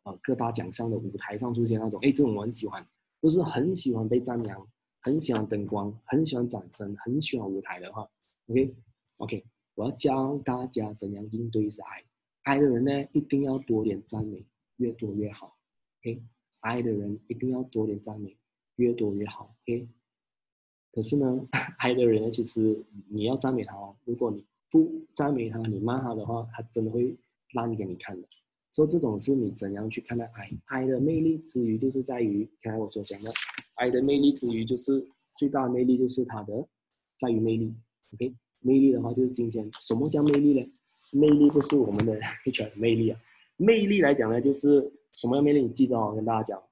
[0.02, 2.86] 啊各大奖项的舞台上出现那种，哎，这种我很喜欢，
[3.20, 4.68] 就是很喜欢被赞扬，
[5.00, 8.08] 很喜欢灯光，很喜欢掌声，很喜欢舞台的话
[8.48, 8.74] ，OK
[9.18, 12.04] OK，我要教大家怎样应对是爱，
[12.42, 14.44] 爱的人呢一定要多点赞美，
[14.76, 15.56] 越多越好
[16.00, 16.22] ，OK，
[16.60, 18.36] 爱的人一定要多点赞美，
[18.76, 19.88] 越多越好，OK。
[20.92, 23.94] 可是呢， 爱的人呢，其实你要赞美他哦。
[24.04, 27.16] 如果你不赞美他，你骂他的话，他真的会
[27.54, 28.28] 烂给你看的。
[28.72, 30.50] 所以这种是你怎样去看待爱？
[30.66, 33.30] 爱的魅力之余，就是在于刚才我所讲的，
[33.74, 35.04] 爱的魅力之余，就是
[35.36, 36.66] 最大的魅力就是它的
[37.18, 37.74] 在于魅力。
[38.14, 40.66] OK，魅力的话就是今天什么叫魅力呢？
[41.14, 43.20] 魅力不是我们的 HR 魅力啊，
[43.56, 45.62] 魅力来讲呢，就是什么样魅力？
[45.62, 46.62] 你记得哦，跟大家讲，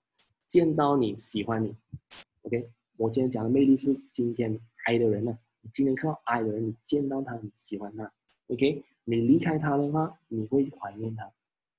[0.46, 1.74] 见到你喜欢你
[2.42, 2.70] ，OK。
[2.96, 5.38] 我今天讲的魅力是今天爱的人呢，
[5.72, 8.12] 今天看到爱的人，你见到他，你喜欢他
[8.48, 8.84] ，OK？
[9.04, 11.30] 你离开他的话，你会怀念他。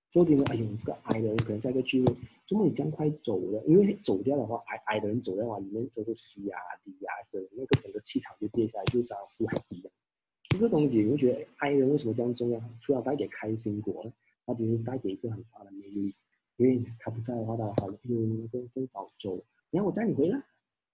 [0.09, 2.15] 所以今天，哎呦，这个爱的人可能在一个聚会，
[2.47, 3.63] 怎么你这样快走了？
[3.67, 9.91] 因为走掉的话，爱爱的人走掉的话，里面都是 C 啊、D 啊，是那个整个气场就跌下来，就像不海一样。
[10.49, 12.59] 其实这东西，你会觉得爱人为什么这样重要？
[12.81, 14.11] 除了带给开心果，
[14.45, 16.13] 它其实带给一个很大的魅力。
[16.57, 20.43] 因为他不在的话，他好了，哎呦，更更早走，然后我载你回来。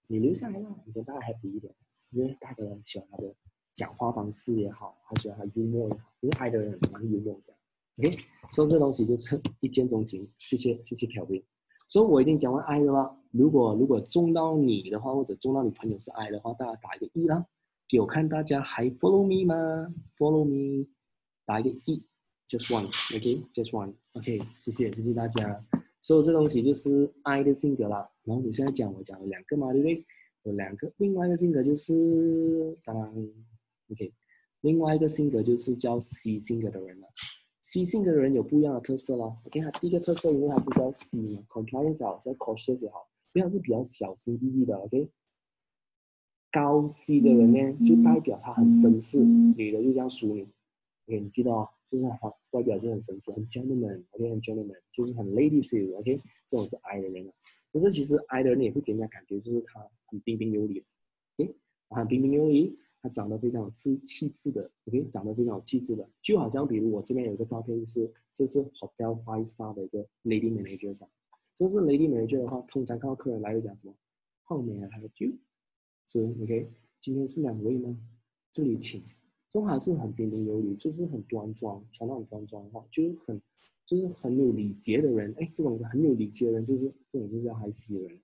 [0.06, 1.74] 你留下来了，你跟大家 happy 一点
[2.10, 3.34] 因为大家都很喜欢他的
[3.74, 7.60] 讲话方式也好，还喜欢他幽默也好，因为爱的人蛮幽默这样。
[7.98, 8.18] OK，
[8.52, 10.26] 所以这东西就是一见钟情。
[10.38, 11.42] 谢谢谢谢 Kevin。
[11.88, 13.16] 所以我已经讲完爱的了。
[13.30, 17.46] 如果如果中到你的话，或者中到你朋友是爱的话，大家打一个一啦。
[17.88, 20.88] 给我看大家还 follow me 吗？Follow me，
[21.44, 22.02] 打一个一
[22.48, 25.64] ，just one，OK，just one，OK，谢谢谢谢大家。
[26.00, 28.10] 所以这东西就是爱的性格啦。
[28.24, 30.04] 然后我现在讲我讲了两个嘛，对不对？
[30.46, 33.08] 有两个，另外一个性格就是当然
[33.90, 34.12] ，OK，
[34.60, 37.08] 另外一个性格就是叫 C 性格的人了。
[37.62, 39.38] C 性格的人有不一样的特色咯。
[39.44, 44.76] OK，他第一个特色，因为他是叫 C 嘛，compliance 好，叫 cautious 也好，因为他是比较小心翼翼的。
[44.76, 45.10] OK，
[46.52, 50.44] 高 C 的人呢，就代表他很绅士，女的就叫淑女。
[51.08, 55.96] OK，你记得哦，就是很外表就很绅士，很 gentleman，OK，很 gentleman，就是很 ladies feel。
[55.98, 57.32] OK，这种是 I 的人啊。
[57.72, 60.82] 可是其实 I 的人也会给人家感觉就是他很彬彬有礼。
[61.36, 61.54] OK，
[61.90, 62.76] 很彬彬有礼。
[63.02, 71.08] 他长得非常有气气质的，OK，长得非常有气质的，就好像比如我这边有一个照片，就是这是 Hotel Five Star 的一个 Lady Manager 上，
[71.54, 73.94] 这是 Lady Manager 的话，通常看到客人来会讲什么
[74.48, 75.34] ？How may I help you？
[76.06, 76.68] 所以 OK，
[77.00, 77.96] 今天是两位吗？
[78.50, 79.04] 这里请，
[79.52, 83.40] 都还是很彬彬有礼，就是很端庄，穿得很端庄的话，就是很
[83.84, 88.18] 就是很有礼节的人，哎，这种很有礼节的人，就是这种就是叫 High C 的人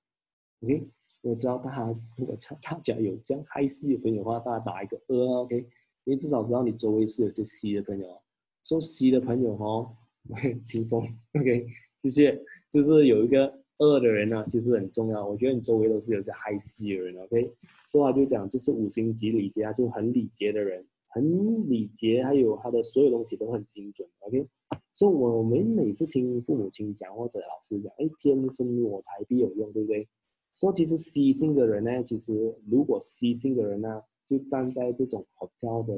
[0.62, 0.88] ，OK。
[1.22, 5.56] 我知道大家如果大家有这样 high C 的朋友的话，大家打一个二，OK，
[6.02, 8.20] 因为至少知道你周围是有些 C 的朋友。
[8.64, 9.96] 说 C 的朋友哦
[10.30, 11.64] ，OK，听风，OK，
[11.96, 12.36] 谢谢。
[12.68, 13.46] 就是有一个
[13.78, 15.24] 二的人呢，其实很重要。
[15.24, 17.52] 我觉得你周围都是有些 high C 的人，OK。
[17.88, 24.46] 说话就讲，就是五星级礼节啊，就很礼节的人，很礼节，还有他的所有东西都很精准，OK。
[24.94, 30.08] 所以我们每次听父母亲讲或者老师讲，哎，天生我材必有用，对不对？
[30.54, 35.94] 所以其实 C 性的人呢，其实如果 C 性的人呢，就站在这种 hotel 的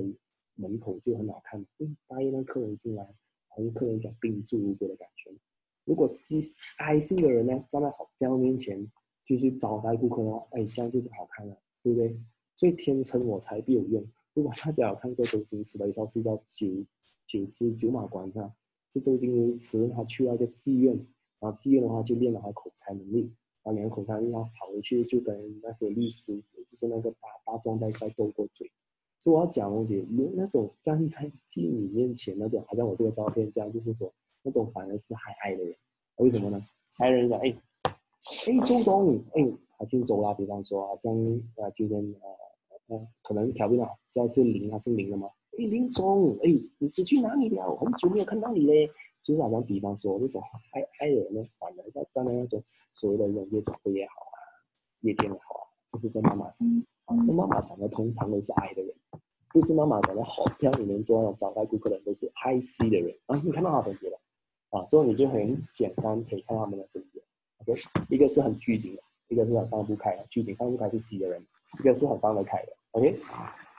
[0.54, 3.08] 门口就很好看，嗯，答应让客人进来，
[3.56, 5.30] 跟客人讲宾至如归的感觉。
[5.84, 6.38] 如果 C
[6.78, 8.90] I 性的人呢，站在 hotel 面前
[9.24, 12.16] 就去招待顾客的话，哎，这样就不好看了，对不对？
[12.56, 14.04] 所以天生我材必有用。
[14.34, 16.84] 如果大家有看过周星驰的一套戏叫《九
[17.26, 18.52] 九只九马关》哈，
[18.90, 20.94] 是周星驰他去那个妓院，
[21.40, 23.32] 然后妓院的话就练了他口才能力。
[23.62, 28.70] 啊，两口才又要跑回去，就跟那些律师，就是那个大大壮在在斗过嘴。
[29.18, 34.12] 所以我要讲东西，有那种站在妓女面前那种，好像我这个照片这样，就是说
[34.42, 35.74] 那种反而是还爱的人。
[36.16, 36.62] 为什么呢？
[36.98, 41.14] 爱人讲，哎，哎，周总，哎，他姓周啦，比方说，好像
[41.56, 42.28] 呃今天呃
[42.88, 45.28] 呃，可能调不了，现在是林，他姓林的吗？
[45.58, 47.74] 哎，林总，哎，你是去哪里了？
[47.76, 48.90] 很久没有看到你嘞。
[49.22, 52.62] 就是好像比方说那种爱爱人呢，反而在站在那种
[52.94, 54.36] 所谓的那种夜总会也好啊，
[55.00, 56.68] 夜店也好啊，就是在妈妈桑
[57.06, 58.94] 啊，那妈妈桑呢通常都是爱的人，
[59.48, 64.20] 不是妈妈桑的好漂里面做那种招待顾客的人都是爱 C 的人啊，你看到他分别了
[64.68, 67.22] 啊，所以你就很简单可以看到他们的分别
[67.62, 67.80] ，OK，
[68.10, 71.40] 一个是很拘谨的，一个是很放不开的，拘谨放不开是 C 的人，
[71.76, 73.14] 这个是很放得开的，OK。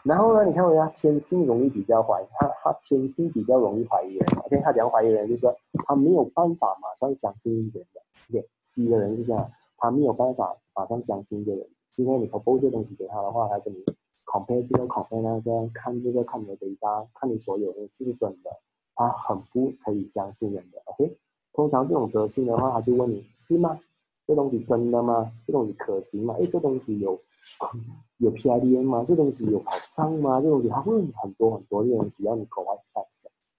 [0.03, 0.45] 然后呢？
[0.45, 4.19] 你看我家天性容易比较怀疑，他他天性比较容易怀疑人。
[4.43, 5.51] 而且他讲怀疑人，就是说
[5.87, 7.87] 他没有办法马上相信一个人。
[8.31, 11.67] 对，C 的人是这样，他没有办法马上相信一个人。
[11.91, 13.83] 今天你 propose 这东西给他的话，他跟你
[14.25, 18.51] compare 这个 compare 那个，看这个看你的回答，看你所有的是不是真的，
[18.93, 20.79] 他很不可以相信人的。
[20.85, 21.17] OK，
[21.53, 23.79] 通常这种德性的话，他就问你是吗？
[24.25, 25.31] 这东西真的吗？
[25.45, 26.35] 这东西可行吗？
[26.39, 27.19] 哎，这东西有。
[28.17, 29.03] 有 PIDN 吗？
[29.05, 30.41] 这东西有保障吗？
[30.41, 33.01] 这东西他会很多很多这东西要你口外开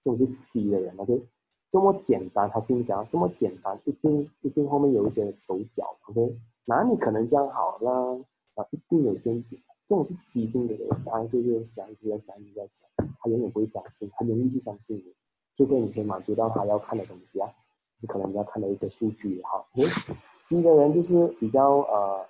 [0.03, 1.23] 这种是 C 的人，OK，
[1.69, 8.23] 这么简单，他心想这么简单，一定一定后面有一些手脚，OK，哪里可能这样好呢？
[8.55, 12.87] 啊，一定有陷阱，这种是 C 性的人，当然就在想，一直在想，一直在想，
[13.19, 15.13] 他永远不会相信，很容易去相信你，
[15.55, 17.49] 除非你可以满足到他要看的东西啊，
[17.99, 22.25] 是可能你要看的一些数据也好，OK，C 的人就是比较呃。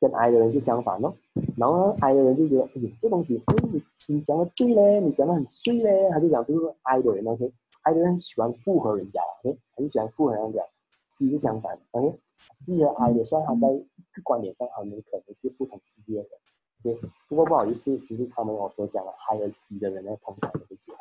[0.00, 1.14] 跟 I 的人就相反咯，
[1.56, 10.60] 然后呢，I 的人就觉得，哎，这东西，哎，你你讲的对嘞，你讲的很对嘞，他就讲就是 I 的人，OK，I 的人喜欢附和人家，OK，很喜欢附和人家
[11.08, 13.78] ，C 是相反，OK，C 和 I 的，虽然他在一
[14.12, 16.28] 个观点上他们可能是不同世界的
[16.82, 20.98] ，OK，不过不好意思，其实他们我所讲的 I 和 C 的人呢，通常都是结合，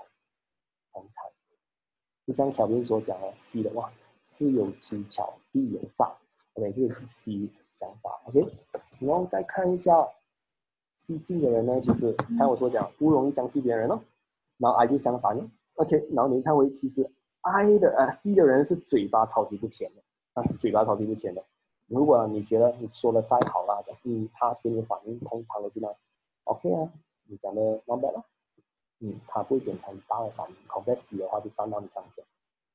[0.94, 1.31] 通常，
[2.26, 3.92] 就像条斌所讲的，C 的话，
[4.24, 6.12] 事有蹊跷必有诈。
[6.54, 8.22] OK，这个是 C 想法。
[8.26, 8.46] OK，
[9.00, 10.08] 然后再看一下
[11.00, 14.00] C 性的人呢，就是看我所讲，不容易相信别人哦。
[14.58, 15.50] 然后 I 就相反哦。
[15.76, 17.10] OK，然后你看为其实
[17.42, 20.02] I 的呃 C 的人是嘴巴超级不甜的
[20.34, 21.44] 啊，嘴巴超级不甜的。
[21.88, 25.88] 如果你觉得你说的再好啦，嗯，他给你反应通常都是那
[26.44, 26.92] OK 啊，
[27.28, 28.24] 你讲的 not bad 了。
[29.04, 30.56] 嗯，他不会给很大的反应。
[30.68, 32.26] Compare C 的话就站到你上面。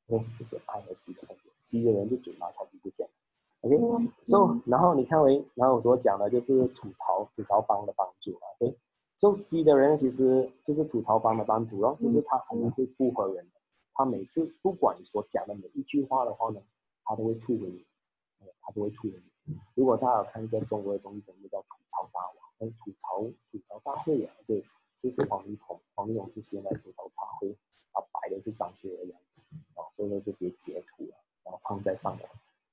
[0.09, 1.53] OK，这是 I 和 C 的分别。
[1.55, 3.09] C 的人就嘴巴超级不见。
[3.61, 8.45] OK，so 然后你看为，然后我所讲的就是吐槽吐槽帮的帮助啊。
[8.59, 13.61] OK，so C 的人其实就是吐槽帮的帮主咯，就是他很会附和人的。
[13.95, 16.61] 他每次不管你所讲的每一句话的话呢，
[17.05, 17.87] 他都会吐给你，
[18.63, 19.57] 他都会吐给你。
[19.75, 23.23] 如果大家有看一个中国的综艺节目叫《吐槽大王》，吐槽
[23.53, 24.65] 吐槽大会啊，对。
[24.99, 25.46] 就是黄一红，黄
[31.97, 32.25] 上的。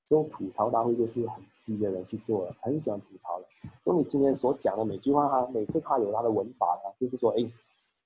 [0.06, 3.46] 这种吐槽大会就是很稀的人去做的，很喜欢吐槽的。
[3.82, 7.50] 所以你今天所讲的每句话，他每次他有他的文法的，就是说，哎，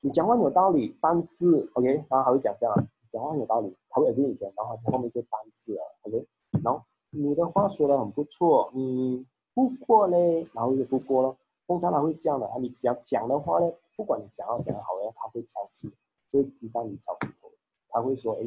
[0.01, 2.75] 你讲话有道理，但是，OK，然后还会讲这样，
[3.11, 6.25] 讲话有道理，他会跟以前，然后后面就但是了，OK，
[6.63, 11.37] 然后你的话说的很不错，嗯，不过嘞，然后就不过了。
[11.67, 13.71] 通常他会这样的，啊，你只要讲的话呢。
[13.97, 15.91] 不管你讲好讲的好呢，他会挑剔，
[16.31, 17.51] 会鸡蛋里挑骨头。
[17.89, 18.45] 他会说：“哎，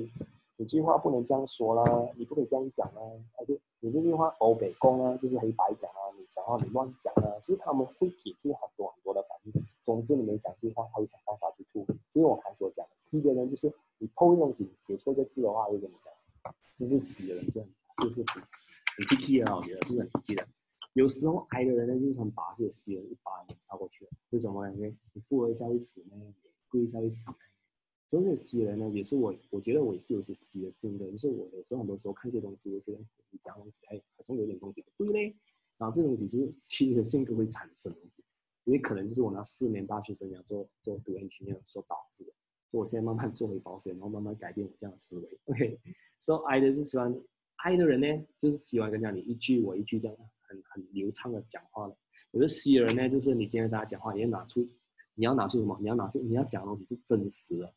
[0.56, 1.84] 你这句话不能这样说啦，
[2.32, 3.04] 不可以这样讲啊。”
[3.36, 7.36] 他就你这句话欧北共啊，就是黑白讲啊，你讲话你乱讲啊。
[7.42, 9.54] 其实他们会给自己很多很多的反应。
[9.84, 12.00] 总之你没讲这句话，他会想办法去处理。
[12.14, 16.14] 就是我才所讲的，C 的人就是你偷东西，写错一个字的话，会跟你讲。
[16.80, 20.48] 就是死的人，就就是很很 picky 的，我觉得是很 picky 的。
[20.94, 24.12] 有时候 I 的人呢，就是想把这些 C 人一巴掌扫过去了。
[24.32, 24.74] 为什么呢？
[24.74, 26.16] 因为你附和一下会死呢，
[26.70, 27.32] 故意一下会死。
[28.12, 31.10] 所以吸人呢，也是我，我觉得我也是有些吸的性格。
[31.10, 33.00] 就是我有时候很多时候看一些东西，我觉得
[33.30, 35.38] 你讲东西，哎，好像有点东西不对嘞。
[35.78, 38.22] 然后这东西就是吸的性格会产生东西，
[38.66, 42.34] 因为可能就是我那四年大学生涯做做读研学院所导致的。
[42.68, 45.40] 所以我现在慢慢做回保险，然后慢慢改变我这样的思维。
[45.46, 45.80] OK，
[46.20, 47.18] 所以 I 的是喜欢
[47.64, 50.18] I 的人呢，就是喜欢跟讲你一句我一句这样。
[50.42, 51.98] 很很流畅的讲话的。
[52.32, 54.68] 有的 C 人呢，就是你今天跟大家讲话，你要拿出，
[55.16, 55.78] 你要拿出什么？
[55.80, 57.74] 你要拿出你要讲的东西是真实的。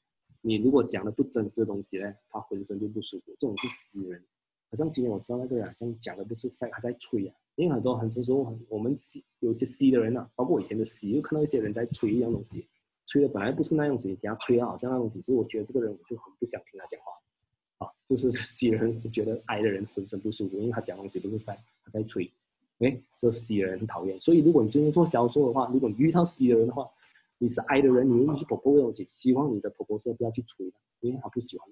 [0.46, 3.34] 你如果讲的不真实的东西呢，他浑身就不舒服。
[3.38, 4.22] 这种是 C 人。
[4.70, 7.34] 好像今天我知道那个人好像讲的不是 fact，他在吹啊。
[7.54, 12.66] 因为很多很多时候，我们吸有些 C 的人呢，包括我以前的 C，又看到一些人在吹一样东西，
[13.06, 15.18] 吹的本来不是那样东西，给他吹啊好像那东西。
[15.20, 17.86] 其实我觉得这个人我就很不想听他讲话。
[17.86, 22.30] 啊，就是 吸人觉得 I 的人浑身不舒服，因为他讲东西不是 fact，他在吹。
[22.80, 26.86] 哎，这吸人很讨厌，所以如果你今天做销售的话，如果你遇到 C 的人的话，
[27.44, 31.68] 你是 I 的人，你愿意去 propose 东西，希望你的 propose 不要去催他，因为他不喜欢。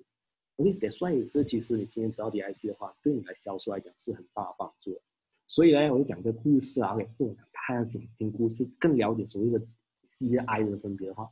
[0.58, 5.00] 而且得算也是，其实你今天知道 DIC 的话，对你来销售来讲是很大的帮助。
[5.46, 9.66] 所以呢，我就讲个故事啊，给不讲太想听故事，更了解所谓的
[10.02, 11.26] C I 的分别的话，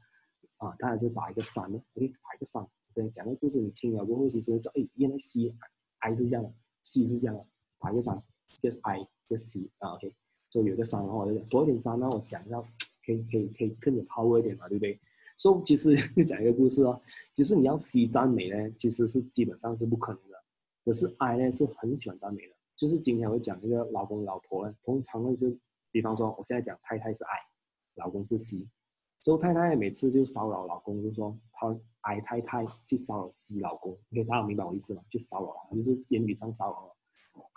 [0.56, 5.54] 啊，他还是打一个三呢，我给打一个三，对，讲个故事你听了过后，其实知道，哎，原来 C
[5.98, 6.50] I 是这样的
[6.82, 7.46] ，C 是这样的，
[7.78, 8.16] 打一个三
[8.62, 9.06] ，Yes I。
[9.28, 10.12] 个 C 啊，OK，
[10.48, 12.60] 所以有个三的话，我就讲多一点三，那我讲一下，
[13.10, 15.00] 可以可以可以更有 power 一点嘛，对不对？
[15.36, 17.00] 所以其实 就讲一个故事哦，
[17.32, 20.36] 其实你要 C 赞美呢，其实是基本上是不可能的。
[20.84, 25.56] 可是 I 呢是很喜欢赞美的，就是今天我讲一个老公老婆呢，通常会是，
[25.90, 27.38] 比方说我现在讲太太是 I，
[27.96, 28.66] 老公是 C，
[29.20, 35.02] 所以太太每次就骚扰老公，就说他 I 太太去骚扰 C 老公，OK，大家明白我意思吗？
[35.08, 36.96] 去骚扰他，就是言语上骚扰。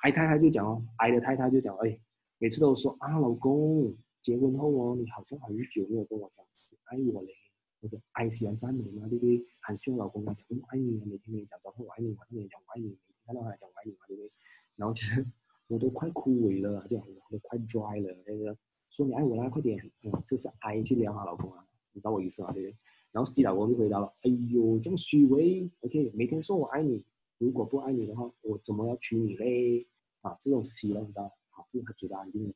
[0.03, 1.97] I 太太就讲哦，I 的太太就讲，哎，
[2.37, 7.33] 每次都说啊，老公结婚后哦，你好像很久没有跟我讲你爱我嘞。
[7.81, 9.45] 那个 I 喜欢赞美嘛，对不对？
[9.59, 14.31] 很希望老公讲我爱你啊，每天跟你讲早上我爱你，晚上跟你讲我爱你，每天看到他讲我爱你嘛，对不对？
[14.77, 15.25] 然后其实
[15.67, 18.23] 我都快枯萎了，这样我都快 dry 了。
[18.25, 18.57] 那个
[18.89, 22.53] 说你爱我啦，快点，嗯，这是 I 去撩她老公啊，你知道我意思吗？
[22.53, 22.77] 对不对？
[23.11, 27.05] 然后 C 老公就回答了，哎呦，这样虚伪，OK，每天说我爱你。
[27.37, 29.85] 如果不爱你的话，我怎么要娶你嘞？
[30.21, 31.29] 啊，这种希望，你知道？
[31.49, 32.53] 好，因为他觉得安定，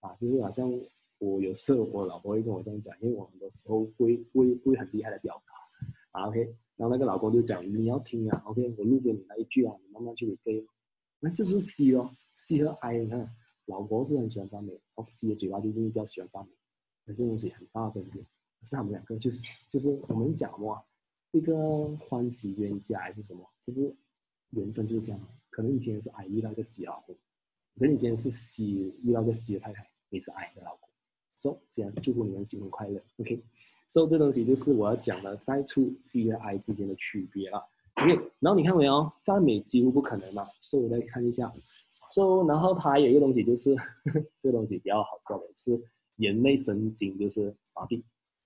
[0.00, 0.72] 啊，就是好像
[1.24, 6.40] 我有时候我老婆会跟我这样讲，因为我很多时候会会会很厉害的表达，啊，OK，
[6.76, 10.66] 然后那个老公就讲你要听啊，OK，我录给你那一句啊，你慢慢去背，
[11.20, 13.34] 那就是 C 咯，C 和 I，你看，
[13.66, 16.52] 老婆是很喜欢赞美，然后 C 的嘴巴就是比较喜欢赞美，
[17.04, 20.82] 那这东西很大分别，可是他们两个就是就是我们讲嘛，
[21.30, 23.94] 一个欢喜冤家还是什么，就是。
[24.54, 25.18] 缘分就是这样，
[25.48, 27.16] 可能你今天是 I 遇到一个 C 老公，
[27.74, 28.64] 可能你今天是 C
[29.02, 30.86] 遇到一个 C 的太太，你是 I 的老公，
[31.42, 33.42] 走，这样祝福你们新婚快乐，OK。
[33.88, 37.60] 所以这东西就是我要讲的带出 C 和 I 之间的区别了
[37.96, 38.14] ，OK。
[38.38, 41.52] 然后你看没有，赞美几乎不可能嘛，所以我再看一下，
[42.10, 43.74] 所以然后它还有一个东西就是，
[44.40, 45.82] 这个东西比较好笑的，就是
[46.18, 48.00] 眼泪神经，就是麻痹，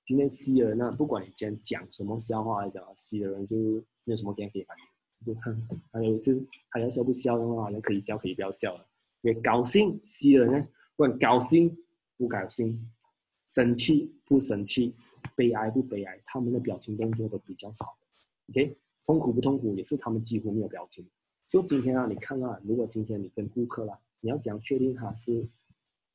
[0.07, 3.57] 今天 C 的人呢，不管你今天讲什么笑话来讲，C 的人就
[4.05, 4.85] 没有什么可以反应。
[5.25, 8.87] 就看，还有就是，还要笑不笑的话，那可以笑，可以不要笑了。
[9.23, 11.77] 因为高兴，吸人呢，不管高兴
[12.17, 12.91] 不高兴，
[13.47, 14.95] 生气不生气，
[15.37, 17.97] 悲哀不悲哀，他们的表情动作都比较少。
[18.51, 21.07] OK，痛苦不痛苦也是他们几乎没有表情。
[21.47, 25.49] 就今天啊，你看啊，如果今天你跟顾客啦，你要怎样确定他是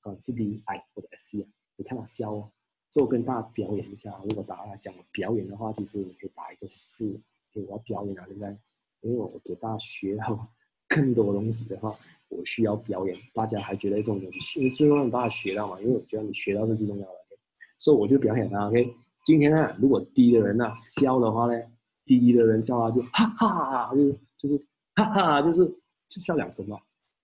[0.03, 1.49] 呃是 D I 或者 S C 啊？
[1.77, 2.51] 你看他笑哦，
[2.89, 4.19] 就跟大家表演一下。
[4.27, 7.19] 如果大家想表演的话，其实你可以打一个四，
[7.51, 8.59] 给我表演啊，现在，
[9.01, 10.47] 因为我给大家学到
[10.93, 11.91] 更多东西的话。
[12.33, 17.37] 我需要表演，大家还觉得这种东西，因为最重要大家学到嘛，因为我觉得你学到是最重要的，
[17.77, 18.95] 所以我就表演啊，OK。
[19.21, 21.61] 今天呢，如果低的人呢笑的话呢，
[22.05, 24.65] 低的人笑啊就哈哈，就是就是
[24.95, 25.65] 哈哈，就是
[26.07, 26.79] 就笑两声嘛。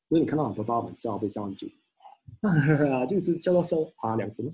[0.10, 1.66] 因为你看到很多大们笑会笑很久，
[2.42, 4.54] 哈哈，就是笑到笑啊两声，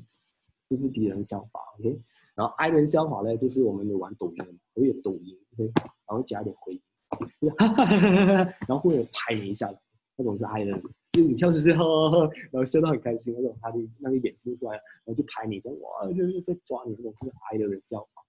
[0.69, 1.99] 这是低人笑法，OK。
[2.35, 5.71] 然后 I 人笑法呢，就是我们有玩抖音的嘛，会有抖音，OK，
[6.07, 6.81] 然后加一点回音，
[8.67, 9.73] 然后会有拍你一下。
[10.15, 10.79] 那种是爱人，
[11.11, 11.71] 就你笑就笑，
[12.53, 18.23] 然后笑到很开心那种，他的那个眼神出来，然后就拍你，这样哇，就是在抓你那种，就是爱的人笑法。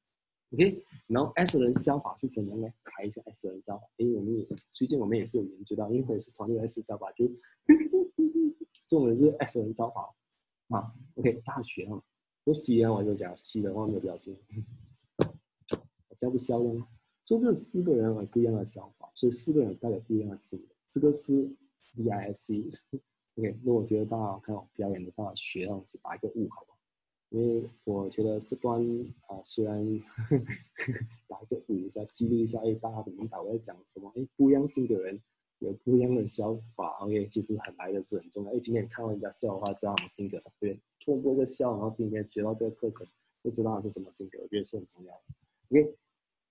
[0.55, 2.67] OK，然后 S 人笑法是怎样呢？
[2.85, 7.27] 猜一下 S 人笑法，因为我们最近我们也是有研究到，因为也是团队 S 笑法，就
[8.89, 10.09] 这种人是 S 人笑法
[10.69, 10.91] 啊。
[11.17, 12.03] OK，大学哈，
[12.45, 14.35] 不 C 啊，我就讲 C 的话没有表情，
[15.19, 16.87] 我笑不笑呢？
[17.25, 21.51] 所以这四个人有不一样的想法，所以四个人代表不一样的性格，这个是。
[21.97, 22.69] D I C。
[23.37, 26.79] OK，那我觉得大家看我表演的，大家学到是打一个五，好不好？
[27.29, 28.83] 因为我觉得这段
[29.29, 29.79] 啊，虽然
[31.29, 34.13] 打一个五一下，激励一下，哎，大家的明白我在讲什么？
[34.17, 35.23] 哎，不一样性的人
[35.61, 38.53] 有不一样的想法，OK，其实很来的是很重要。
[38.53, 43.07] 哎，今天看到人家笑话，知道什么性格，对，通过一个笑，然后今天学到这个课程，
[43.45, 45.23] 就知道他是什么性格，我觉得是很重要的。
[45.71, 45.95] OK，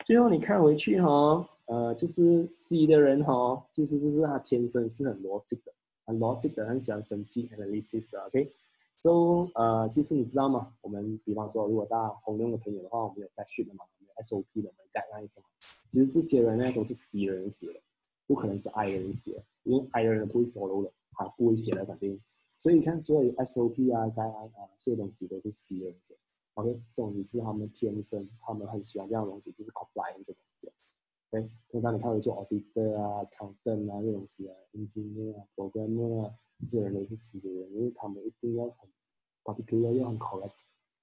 [0.04, 1.50] 最后你看回去哈。
[1.66, 5.74] 呃，就是 C 的人哈，其实就是他天生是很逻辑的，
[6.06, 10.74] 很逻辑的，很喜欢分析 analysis 的，OK？So 呃，其实你知道吗？
[10.82, 15.46] 我们比方说，如果大家红用的朋友的话，我们有 dash 的嘛，我们有 SOP 的，我们 guidelines 嘛。
[15.90, 17.80] 其实这些人呢，都是 C 的人写的，
[18.28, 22.20] 不可能是 I 的人写，因为 I 的人不会 follow 的，他不会写的肯定。
[22.60, 26.20] 所以你看，所有 SOP 啊、guideline 啊这些东西都是 C 的人写的
[26.56, 26.82] ，OK？
[26.92, 30.36] 这种也是他们天生，他们很喜欢这样东西，就是 compliance 的。
[31.30, 38.88] 对，通常你看会做 auditor 啊、accountant 啊这种东西啊，engineer 啊、programmer 啊，这些人都是死的人，因为他们一定要很
[39.44, 40.54] particular 要很 correct，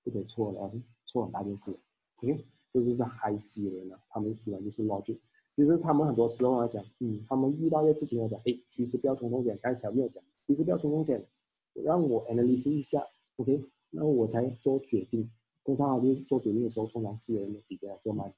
[0.05, 0.71] 不可以错的，
[1.05, 1.77] 错很大件事。
[2.19, 5.19] OK，这就是 high C 的人啊，他们喜欢就是 logic。
[5.57, 11.27] 其实他们很多时候来讲，嗯，他们遇到一些事情来讲，哎，其实不要冲动点，刚才没有讲，其实不要冲动点，
[11.75, 13.05] 让我 analyze 一下
[13.35, 15.29] ，OK，那我才做决定。
[15.65, 18.33] 通常啊，就做决定的时候，通常 C 人比较做慢。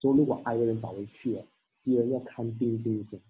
[0.00, 3.20] 说如果 I 的人早回去了，C 人要看定定性。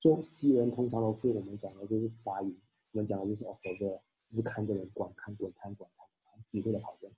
[0.00, 2.54] 做 C 人通常都是我们讲的就是杂鱼，
[2.92, 3.98] 我们讲的就是 observer，
[4.30, 7.12] 就是看个人观看、观看、观看，机会的讨论。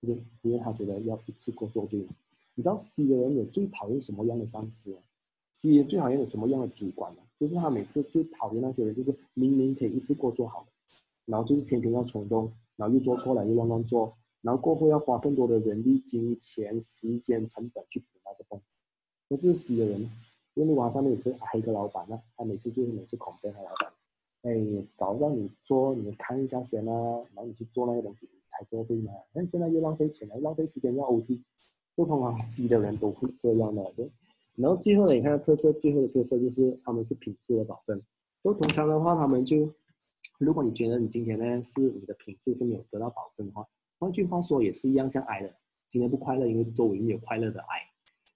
[0.00, 2.06] 因因为他觉得要一次过做对。
[2.54, 4.96] 你知道 C 的人有最讨厌什么样的上司
[5.52, 7.22] ？C 人最讨厌有什么样的主管呢？
[7.38, 10.66] 就是他每次最讨厌那些人，就是明明可以一次过做好，
[11.24, 18.06] 然后就是偏偏要冲动，然后又做错了又乱乱做，然后过后要花更多的人力、金钱、时间成本去补。
[18.26, 18.62] 那个洞，
[19.28, 20.10] 那就是 C 的人，
[20.54, 23.92] 因为网上面也是挨个老板呢，他每次就是每次恐吓他老板，
[24.44, 26.92] 哎，早让你做，你看一下先啊，
[27.34, 29.12] 然后你去做那些东西才做对嘛。
[29.34, 31.42] 但现在又浪费钱了，浪费时间要 OT，
[31.94, 33.92] 不通常 C 的人都会这样的。
[33.94, 34.10] 对，
[34.56, 38.02] 然后最后你看特色，最后的特色就是他们是品质的保证。
[38.40, 39.70] 就通常的话，他们就，
[40.38, 43.68] 如果你觉得你今天呢是你的品质是没有得到保证的话，
[43.98, 45.56] 换句话说也是一样，像 I 的，
[45.88, 47.80] 今天不快乐，因为周围没有快乐的 I。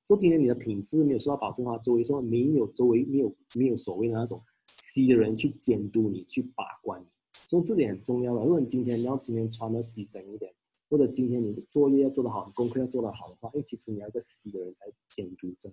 [0.06, 4.42] 说今天你的品质没有受到保证的话，周围说没有周围没有没有所谓的那种
[4.78, 7.04] C 的人去监督你去把关，
[7.46, 8.42] 所以这点很重要的。
[8.42, 10.54] 如果你今天你要今天穿的西整一点，
[10.88, 15.70] 或者今天你的作业要做得好，功课要做得好的话，哎，其实你要一个 C 的人在监督着，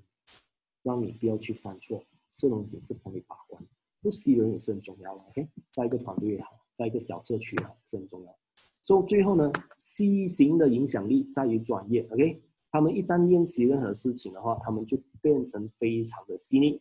[0.84, 2.03] 让你不要去犯错，
[2.36, 3.66] 这东西是帮你把关。
[4.02, 8.38] 不 C 人也是很重要的，OK，在一个团队也好，在一个小社区也好，是很重要。
[8.86, 12.40] 所以最后呢，C 型的影响力在于专业，OK。
[12.70, 16.80] 他们一旦练习任何事情的话，他们就变成非常的细腻，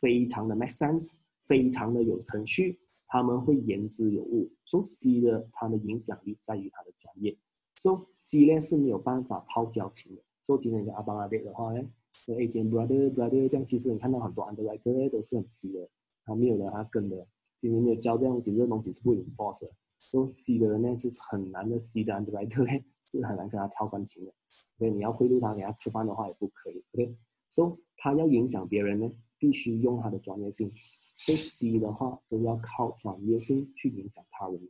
[0.00, 1.12] 非常的 make sense，
[1.44, 4.50] 非常的有程序，他们会言之有物。
[4.64, 7.36] 所以 C 的他的影响力在于他的专业，
[7.76, 10.22] 所以 C 呢是没有办法套交情的。
[10.40, 11.86] 所以今天跟阿邦阿贝的话呢，
[12.26, 15.86] 和 A 间 brother brother 这样，其实你看到很多 underwriter 都是很 C 的，
[16.24, 17.26] 他没有的他跟的，
[17.58, 19.70] 今天没有教这样东西，这东西是不 enforce 的。
[20.10, 24.32] 所以 C 的人呢，就是很难的，C 的对白对不对是很难跟他跳感情的。
[24.78, 27.16] 所以你要贿赂他，给他吃饭的话也不可以，OK？
[27.48, 30.70] 所以他要影响别人呢，必须用他的专业性。
[31.14, 34.60] 所以 C 的话都要靠专业性去影响他人。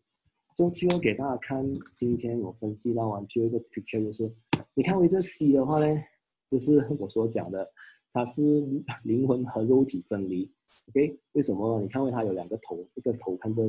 [0.55, 4.33] 就最后给大家看，今天我分析到完最后一个 picture 就是，
[4.75, 6.01] 你看我这 C 的话呢，
[6.49, 7.69] 就是 我所讲的，
[8.13, 8.43] 它是
[9.03, 10.53] 灵魂和肉体分离。
[10.91, 11.81] OK，为什么？
[11.81, 13.63] 你看，为它有两个头，一个头看着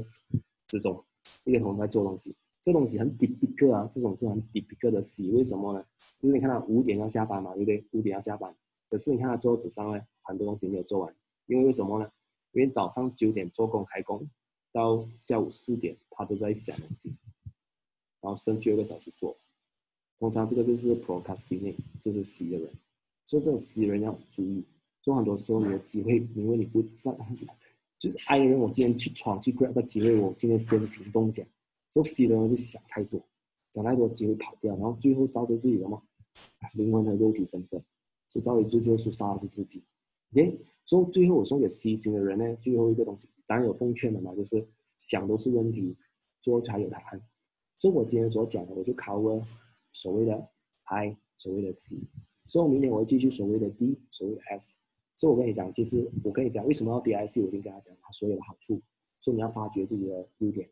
[0.68, 1.02] 这种，
[1.46, 2.36] 一个同学在做东西。
[2.62, 5.30] 这东西很 typical 啊，这种是很 typical 的 C。
[5.30, 5.86] 为什么呢？
[6.20, 7.86] 就是你看到五点要下班嘛，对不对？
[7.92, 8.56] 五点要下班，
[8.90, 11.16] 可是你看他桌子上呢，很多东西没有做完，
[11.46, 12.10] 因为为什么呢？
[12.54, 14.28] 因为早上九点做工开工，
[14.72, 17.16] 到下午四点他都在想东西，
[18.22, 19.38] 然后剩最后一个小时做。
[20.18, 22.72] 通常这个就是 procrastinate，就是 C 的人。
[23.26, 24.64] 所以这种 C 人要注意。
[25.02, 27.12] 做很多时候，你的机会，因为你不在，
[27.98, 31.44] 就是爱人，我今天去闯去 grab 个机会，我今天先行动一下。
[31.92, 33.26] 做 C 的人就想太多，
[33.72, 36.02] 想太多机会跑掉，然后最后造就自己的嘛，
[36.74, 37.82] 灵魂和肉体分分，
[38.28, 39.82] 所以造就最后是杀的是自己。
[40.34, 44.68] OK，所以最后我送给 C 型的人呢，最后一个东西，当然有奉劝的嘛，就是
[44.98, 45.96] 想都是问题，
[46.42, 47.22] 做才有答案。
[47.78, 49.42] 所以我今天所讲的，我就考了
[49.94, 50.50] 所谓的
[50.84, 51.98] I，所谓的 C，
[52.46, 54.78] 所以我明年我会继续所谓的 D，所谓的 S。
[55.16, 57.42] 所以我跟你讲，其实我跟你讲，为什么要 DIC？
[57.42, 58.82] 我已经跟他讲他所有的好处。
[59.18, 60.70] 所以你要发掘自己的优点，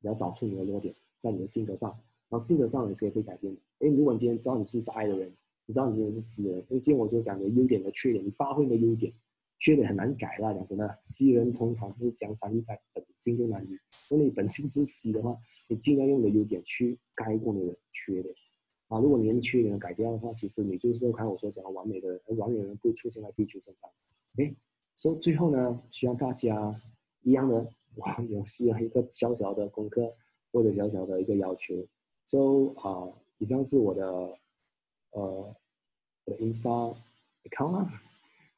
[0.00, 1.88] 你要找出你的弱点，在你的性格上，
[2.28, 3.60] 然后性格上也是可以改变的。
[3.78, 5.32] 哎，如果你今天知道你自己是爱的人，
[5.64, 9.10] 你知道你今天是 C 人，因为今天我就讲的优点和缺点，你发挥你的优点，
[9.58, 10.52] 缺点很难改啦。
[10.52, 13.70] 讲真的，C 人通常就是江山易改，本性就难移。
[14.10, 15.34] 如果你本性是 C 的话，
[15.68, 18.34] 你尽量用你的优点去盖过你的缺点。
[18.94, 23.90] 啊，如果你连缺点都改掉的话，其实你就是看我说讲的完美的人，完美的人不会出现在地球身上。
[24.36, 24.54] 哎，
[24.94, 26.72] 所以最后呢，希望大家
[27.22, 30.14] 一样的，哇， 有需要一个小小的功课
[30.52, 31.74] 或者小小的一个要求。
[32.24, 34.06] So 啊，以上是我的
[35.10, 35.54] 呃
[36.24, 36.96] 我的 Insta
[37.42, 37.90] account 啊，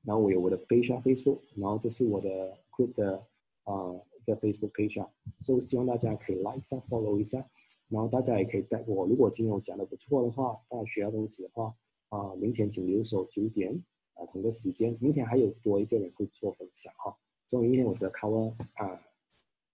[0.02, 2.28] 然后我有我的 page Facebook，然后这是我的
[2.70, 3.26] group 的
[3.64, 5.08] 啊一个 Facebook page 啊，
[5.40, 7.48] 所以希望大家可以 like 一下 follow 一下。
[7.88, 11.74] 然后大家也可以带我，如果今天我讲的不错的话，大家需要东西的话，
[12.08, 13.72] 啊，明天请留守九点，
[14.14, 17.16] 啊，同个时间，明天还有多一个人会做分享哈。
[17.46, 19.00] 所以明天我是 cover 啊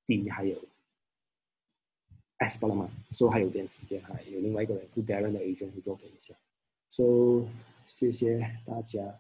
[0.05, 0.59] 第一还有
[2.37, 4.15] S 不了嘛，所以还有点时间哈。
[4.31, 6.37] 有另外一个人是 Darren 的 agent 会做分享。
[6.89, 7.47] So
[7.87, 9.19] 谢谢大家，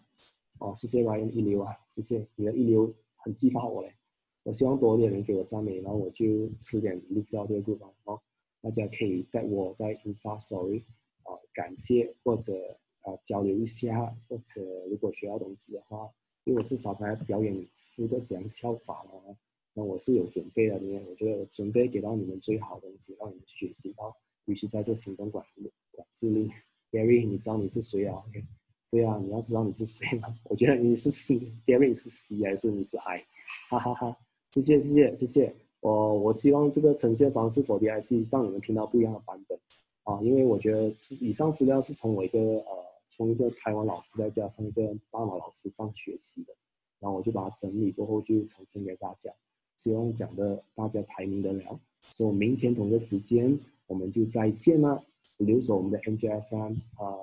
[0.59, 3.95] 哦，谢谢 Ryan 一流啊，谢谢你的一流很激发我嘞。
[4.43, 8.21] 我希望多一点人给我赞美，然后我就吃点 lift 到这个 group 哦。
[8.63, 10.83] 大家可以在我在 Insta Story
[11.25, 16.09] 啊感谢或者啊交流一下，或者如果学到东西的话，
[16.45, 19.37] 因为我至少来表演四个讲笑法嘛，
[19.75, 25.45] 那我是有准备的，因为我觉得我准备给到你们最好的东西，让你们学习到，尤其在这行动管
[25.91, 26.51] 管制力。
[26.91, 28.45] Gary，你知道你是谁啊？OK，
[28.91, 30.29] 对啊，你要知道你是谁吗？
[30.45, 33.25] 我觉得你是 C，Gary 是 C 还是你是 I？
[33.71, 34.17] 哈哈哈，
[34.53, 35.62] 谢谢谢谢谢谢。
[35.83, 39.59] 我我希望这个呈现方式 for DIC 让你们听到不一样的版本
[40.05, 42.67] 啊，因为我觉得是以上资料是从我一个呃
[43.11, 46.55] 从一个台湾老师再加上一个大马老师上学习的，
[47.01, 49.31] 然后我就把它整理过后就呈现给大家，
[49.77, 51.79] 希望讲的大家才明得了。
[52.13, 55.03] 所以明天同个时间我们就再见了，
[55.39, 57.19] 留守我们的 MJFM 啊，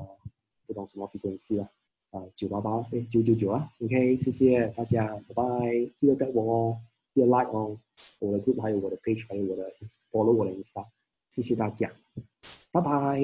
[0.67, 1.69] 不懂什么 frequency 啊，
[2.35, 6.77] 九八八哎九九九啊，OK，谢谢大家，拜拜，记得带我哦。
[7.19, 7.77] 记得 like 哦，
[8.19, 9.69] 我的 group 还有我的 page 还有我的
[10.09, 10.85] follow 我的 insta，
[11.29, 11.91] 谢谢大家，
[12.71, 13.19] 拜拜。